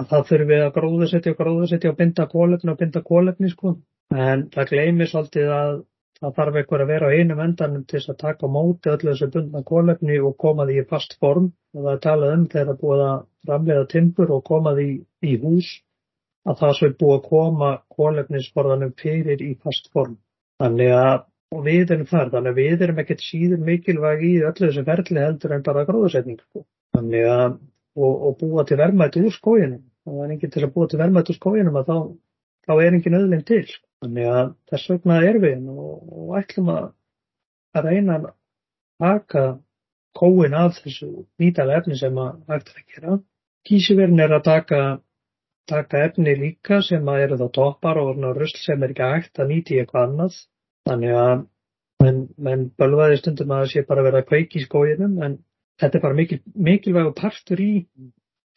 að 0.00 0.08
það 0.12 0.28
þurfi 0.30 0.60
að 0.62 0.72
gróðasetja 0.76 1.32
og 1.32 1.40
gróðasetja 1.40 1.92
og 1.92 1.98
binda 2.00 2.26
kólefni 2.30 2.72
og 2.72 2.78
binda 2.80 3.02
kólefni 3.04 3.50
sko 3.52 3.74
en 4.14 4.46
það 4.54 4.72
gleymir 4.72 5.10
svolítið 5.10 5.52
að 5.52 5.74
það 6.20 6.36
þarf 6.38 6.58
einhver 6.60 6.82
að 6.82 6.90
vera 6.92 7.08
á 7.10 7.14
einum 7.16 7.42
endanum 7.44 7.84
til 7.84 7.98
þess 7.98 8.12
að 8.12 8.22
taka 8.22 8.50
móti 8.50 8.92
öllu 8.92 9.12
þessu 9.12 9.30
bundna 9.34 9.62
kólefni 9.68 10.18
og 10.24 10.36
koma 10.40 10.66
því 10.68 10.80
í 10.80 10.88
fast 10.90 11.18
form 11.20 11.50
það 11.76 11.92
er 11.92 12.02
talað 12.04 12.34
um 12.36 12.46
þegar 12.52 12.72
að 12.72 12.80
búið 12.82 13.02
að 13.06 13.16
framlega 13.46 13.88
timpur 13.92 14.32
og 14.36 14.44
koma 14.46 14.72
því 14.76 14.88
í 15.26 15.36
hús 15.42 15.70
að 16.46 16.60
það 16.60 16.74
svo 16.78 16.88
er 16.88 16.98
búið 17.00 17.16
að 17.16 17.24
koma 17.30 17.70
kólefnisforðanum 17.96 18.92
fyrir 19.00 19.42
í 19.42 19.52
fast 19.62 19.90
form. 19.92 20.16
Þannig 20.62 20.92
að 20.96 21.64
við 21.66 21.92
erum 21.94 22.08
þar, 22.10 22.30
þannig 22.34 22.52
að 22.52 22.60
við 22.60 22.84
erum 22.86 23.00
ekkert 23.02 23.24
síður 23.24 23.64
mikilvæg 23.66 24.22
í 24.26 24.32
öllu 24.42 24.68
þessu 24.68 24.84
ferli 24.86 25.22
heldur 25.22 25.56
en 25.56 25.66
bara 25.66 25.84
gróðursetning. 25.88 26.38
Sko. 26.42 26.64
Þannig 26.96 27.28
að, 27.32 27.58
og, 27.98 28.14
og 28.28 28.38
búa 28.40 28.64
til 28.66 28.78
verðmætt 28.80 29.18
úr 29.20 29.34
skóginum, 29.34 29.82
og 30.06 30.14
það 30.14 30.24
er 30.24 30.36
enginn 30.36 30.54
til 30.54 30.64
að 30.64 30.72
búa 30.76 30.90
til 30.90 31.00
verðmætt 31.02 31.32
úr 31.32 31.38
skóginum 31.40 31.80
að 31.80 31.90
þá, 31.90 31.96
þá 32.66 32.74
er 32.76 32.96
enginn 32.96 33.18
öðlinn 33.20 33.46
til. 33.48 33.64
Þannig 34.04 34.28
að 34.32 34.50
þess 34.70 34.90
vegna 34.92 35.20
er 35.24 35.38
við 35.42 35.70
og, 35.72 35.94
og 36.18 36.34
ætlum 36.40 36.72
að, 36.74 36.90
að 37.76 37.88
reyna 37.90 38.18
að 38.18 38.26
taka 39.02 39.46
kóin 40.16 40.56
af 40.56 40.80
þessu 40.82 41.08
nýtalega 41.40 41.82
efni 41.82 41.98
sem 42.00 42.20
að 42.20 42.36
hægt 42.52 42.74
að 42.74 42.82
gera. 42.94 43.16
Kísiverðin 43.66 44.22
er 44.24 44.36
að 44.36 44.44
taka, 44.46 44.82
taka 45.68 46.04
efni 46.08 46.36
líka 46.38 46.82
sem 46.84 47.08
að 47.12 47.22
eru 47.24 47.40
þá 47.40 47.46
toppar 47.60 48.02
og 48.02 48.20
rusl 48.36 48.60
sem 48.62 48.84
er 48.84 48.94
ekki 48.94 49.10
hægt 49.14 49.42
að 49.42 49.50
nýti 49.52 49.80
eitthvað 49.80 50.10
annað 50.10 50.44
Þannig 50.86 51.16
að 51.18 51.40
menn, 52.04 52.20
menn 52.38 52.66
bölvaði 52.78 53.18
stundum 53.20 53.54
að 53.54 53.64
það 53.64 53.72
sé 53.72 53.84
bara 53.88 54.04
verið 54.06 54.20
að 54.20 54.28
kveiki 54.30 54.60
í 54.60 54.66
skóginum 54.66 55.16
en 55.26 55.38
þetta 55.80 55.98
er 55.98 56.04
bara 56.04 56.18
mikil, 56.18 56.38
mikilvæg 56.68 57.08
partur 57.18 57.62
í 57.62 57.72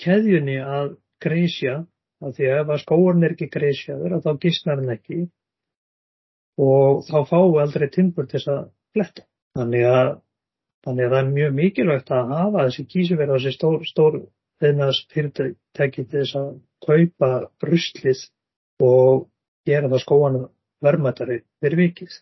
keðjunni 0.03 0.59
að 0.61 0.91
greisja 1.23 1.79
af 2.19 2.35
því 2.35 2.47
að 2.49 2.61
ef 2.61 2.71
að 2.73 2.81
skóin 2.83 3.25
er 3.25 3.35
ekki 3.35 3.49
greisjaður 3.53 4.15
þá 4.25 4.31
gísnar 4.43 4.81
hann 4.81 4.95
ekki. 4.95 5.19
Og 6.59 7.05
þá 7.07 7.17
við 7.31 7.61
aldrei 7.63 7.87
timbur 7.93 8.27
til 8.27 8.39
þess 8.39 8.51
að 8.53 8.63
fletta. 8.95 9.25
Þannig 9.57 9.85
að, 9.89 10.09
þannig 10.85 11.05
að 11.05 11.13
það 11.13 11.21
er 11.21 11.31
mjög 11.37 11.55
mikilvægt 11.59 12.11
að 12.15 12.33
hafa 12.35 12.65
þessi 12.67 12.85
kísuverð 12.93 13.31
á 13.31 13.35
þessi 13.37 13.53
stór, 13.55 13.77
stór 13.87 14.19
þeirnast 14.59 15.13
fyrirtæki 15.15 16.05
til 16.05 16.19
þess 16.19 16.39
að 16.39 16.49
kaupa 16.85 17.31
ruslið 17.63 18.25
og 18.83 19.27
gera 19.67 19.91
það 19.91 20.03
skóanum 20.03 20.49
verðmættari 20.83 21.41
fyrir 21.63 21.83
vikið. 21.85 22.19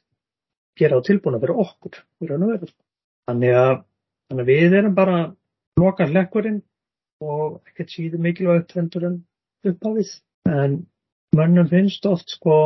Gera 0.78 1.02
á 1.02 1.06
tilbúna 1.06 1.42
fyrir 1.42 1.62
okkur 1.66 2.02
þannig 2.22 3.54
að, 3.58 3.80
þannig 4.30 4.44
að 4.44 4.52
við 4.52 4.76
erum 4.78 4.96
bara 4.98 5.18
loka 5.78 6.08
hlekkurinn 6.10 6.62
og 7.24 7.60
ekkert 7.68 7.94
síður 7.94 8.22
mikilvægt 8.24 8.76
hendur 8.78 9.08
en 9.10 9.18
upphafið 9.66 10.12
en 10.48 10.78
mönnum 11.36 11.70
finnst 11.72 12.06
oft 12.10 12.32
sko 12.34 12.58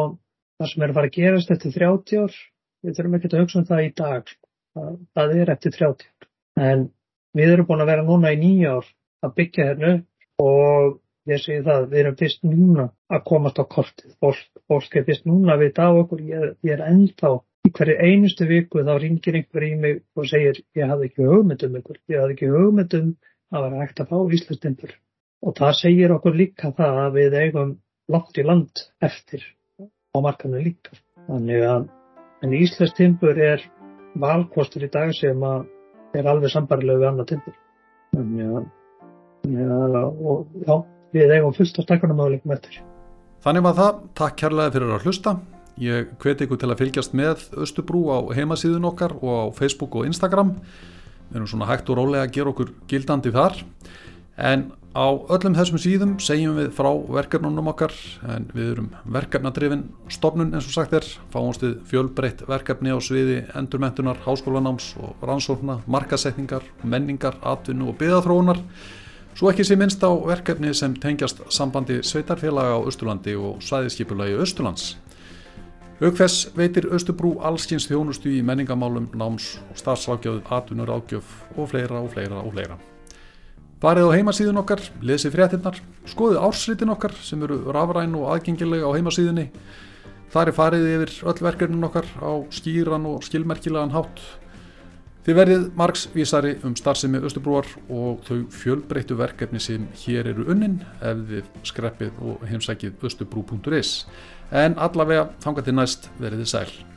það 0.62 0.72
sem 0.72 0.84
er 0.84 0.92
að 0.92 0.98
fara 1.00 1.10
að 1.10 1.18
gerast 1.18 1.54
eftir 1.54 1.76
30 1.78 2.24
ár 2.24 2.39
við 2.82 2.98
þurfum 2.98 3.18
ekki 3.18 3.32
að 3.32 3.44
hugsa 3.44 3.60
um 3.62 3.68
það 3.70 3.84
í 3.84 3.92
dag. 4.02 4.34
Það, 4.72 4.98
það 5.18 5.36
er 5.38 5.54
eftir 5.56 5.78
30 5.78 6.10
ár. 6.10 6.28
En 6.72 6.88
við 7.38 7.54
erum 7.54 7.70
búin 7.70 7.84
að 7.84 7.92
vera 7.92 8.08
núna 8.08 8.34
í 8.34 8.39
nýja 8.42 8.76
ár 8.78 8.89
að 9.26 9.36
byggja 9.38 9.68
hérna 9.70 9.94
og 10.42 10.98
ég 11.30 11.42
segi 11.42 11.62
það, 11.66 11.88
við 11.92 12.02
erum 12.02 12.18
fyrst 12.20 12.44
núna 12.48 12.88
að 13.14 13.24
komast 13.30 13.62
á 13.62 13.66
kortið, 13.76 14.16
fólk, 14.24 14.42
fólk 14.70 14.98
er 14.98 15.06
fyrst 15.08 15.28
núna 15.30 15.54
að 15.56 15.66
vita 15.68 15.86
á 15.86 15.92
okkur, 15.94 16.24
ég, 16.26 16.56
ég 16.66 16.74
er 16.76 16.86
ennþá 16.88 17.36
í 17.68 17.72
hverju 17.78 17.98
einustu 18.02 18.48
viku 18.50 18.82
þá 18.88 18.96
ringir 19.04 19.38
einhver 19.38 19.68
í 19.68 19.76
mig 19.84 20.02
og 20.18 20.26
segir 20.32 20.64
ég 20.78 20.89
hafði 20.89 21.12
ekki 21.12 21.30
hugmyndum 21.30 21.78
ykkur, 21.78 22.02
ég 22.10 22.24
hafði 22.24 22.38
ekki 22.38 22.50
hugmyndum 22.56 23.14
að 23.54 23.68
vera 23.68 23.84
hægt 23.84 24.02
að 24.02 24.10
fá 24.10 24.36
Íslandsdempur 24.38 24.96
og 25.42 25.58
það 25.58 25.78
segir 25.80 26.14
okkur 26.16 26.38
líka 26.38 26.72
það 26.78 27.02
að 27.06 27.18
við 27.18 27.38
eigum 27.42 27.74
langt 28.12 28.38
í 28.38 28.46
land 28.46 28.86
eftir 29.02 29.44
á 29.82 30.18
markanu 30.22 30.62
líka 30.62 30.96
þannig 31.28 31.66
að 31.66 31.89
en 32.42 32.56
Íslandsdempur 32.58 33.38
er 33.38 33.66
valkostur 34.22 34.86
í 34.86 34.92
dag 34.92 35.14
sem 35.18 35.44
að 35.46 35.68
er 36.18 36.28
alveg 36.28 36.52
sambarlega 36.54 37.04
við 37.04 37.12
annað 37.12 37.30
tempur 37.36 37.60
þannig 38.16 38.58
að, 38.58 38.66
að 39.52 40.02
og, 40.02 40.58
já 40.68 40.76
við 41.16 41.34
eigum 41.36 41.56
fullt 41.56 41.80
á 41.80 41.82
stakkarnamöguleikum 41.86 42.54
eftir. 42.56 42.80
Þannig 43.42 43.66
maður 43.66 43.80
það, 43.82 44.02
takk 44.20 44.38
kærlega 44.39 44.74
fyrir 44.76 44.94
að 44.96 45.08
hlusta. 45.08 45.36
Ég 45.82 46.12
hveti 46.22 46.46
ykkur 46.46 46.60
til 46.62 46.70
að 46.70 46.82
fylgjast 46.82 47.16
með 47.18 47.46
Östubrú 47.64 48.04
á 48.14 48.18
heimasíðun 48.36 48.89
okkar 48.92 49.16
og 49.20 49.32
á 49.34 49.46
Facebook 49.58 49.96
og 49.98 50.08
Instagram. 50.10 50.54
Við 51.32 51.39
erum 51.39 51.50
svona 51.50 51.70
hægt 51.70 51.89
og 51.89 51.98
rólega 51.98 52.28
að 52.28 52.36
gera 52.36 52.52
okkur 52.52 52.74
gildandi 52.92 53.34
þar. 53.34 53.58
En 54.38 54.70
á 54.92 55.08
öllum 55.32 55.56
þessum 55.56 55.80
síðum 55.80 56.16
segjum 56.20 56.58
við 56.60 56.72
frá 56.76 56.89
verkefnunum 56.92 57.70
okkar 57.72 57.94
en 58.34 58.50
við 58.52 58.72
erum 58.74 58.89
verkefnadrifin 59.08 59.86
stopnun 60.12 60.52
eins 60.52 60.68
og 60.68 60.76
sagt 60.76 60.96
er. 60.98 61.08
Fáumst 61.32 61.64
við 61.64 61.78
fjölbreytt 61.88 62.44
verkefni 62.50 62.92
á 62.92 63.00
sviði 63.00 63.38
endurmentunar, 63.56 64.20
háskólanáms 64.26 64.92
og 65.00 65.24
rannsókna, 65.24 65.80
markasetningar, 65.88 66.66
menningar, 66.84 67.39
atvinnu 67.39 67.92
og 67.94 67.98
byggðathróunar. 68.02 68.60
Svo 69.32 69.48
ekki 69.48 69.64
sé 69.64 69.80
minnst 69.80 70.04
á 70.04 70.12
verkefni 70.12 70.74
sem 70.76 70.98
tengjast 71.00 71.39
sambandi 71.48 72.02
sveitarfélaga 72.04 72.76
á 72.76 72.80
Östurlandi 72.84 73.38
og 73.39 73.64
sæðiskipulagi 73.64 74.36
Östurlands. 74.44 74.98
Aukþess 76.02 76.50
veitir 76.58 76.89
Östubrú 76.92 77.38
allskynst 77.46 77.88
þjónustu 77.88 78.34
í 78.34 78.44
menningamálum, 78.44 79.12
náms 79.16 79.60
og 79.70 79.80
starfsrákjöðu, 79.80 80.44
atvinnur 80.50 80.98
ágjöf 81.00 81.36
og 81.56 81.70
fleira 81.72 82.02
og 82.02 82.12
fleira 82.12 82.42
og 82.42 82.58
fleira. 82.58 82.82
Farið 83.82 84.12
á 84.12 84.16
heimasíðun 84.16 84.62
okkar, 84.62 84.84
lesið 85.02 85.34
fréttinnar, 85.34 85.80
skoðið 86.10 86.44
ársritin 86.46 86.94
okkar 86.94 87.16
sem 87.26 87.42
eru 87.42 87.64
rafræn 87.74 88.14
og 88.20 88.28
aðgengilega 88.36 88.86
á 88.86 88.94
heimasíðunni. 88.94 89.48
Þar 90.32 90.52
er 90.52 90.58
farið 90.60 90.86
yfir 90.92 91.16
öll 91.32 91.42
verkefnin 91.48 91.88
okkar 91.90 92.08
á 92.22 92.32
skýran 92.54 93.10
og 93.10 93.26
skilmerkilegan 93.26 93.96
hátt 93.96 94.22
Þið 95.22 95.36
verðið 95.38 95.66
margsvísari 95.78 96.52
um 96.66 96.74
starfsemi 96.74 97.20
Östubrúar 97.22 97.68
og 97.94 98.24
þau 98.26 98.40
fjölbreyttu 98.58 99.14
verkefni 99.20 99.62
sem 99.62 99.86
hér 100.02 100.32
eru 100.32 100.48
unnin 100.50 100.80
ef 100.98 101.22
þið 101.30 101.52
skreppið 101.70 102.24
og 102.26 102.48
heimsækið 102.50 103.06
östubrú.is 103.06 103.92
en 104.64 104.80
allavega 104.82 105.28
þanga 105.46 105.68
til 105.68 105.76
næst 105.78 106.10
verðið 106.18 106.50
sæl. 106.56 106.91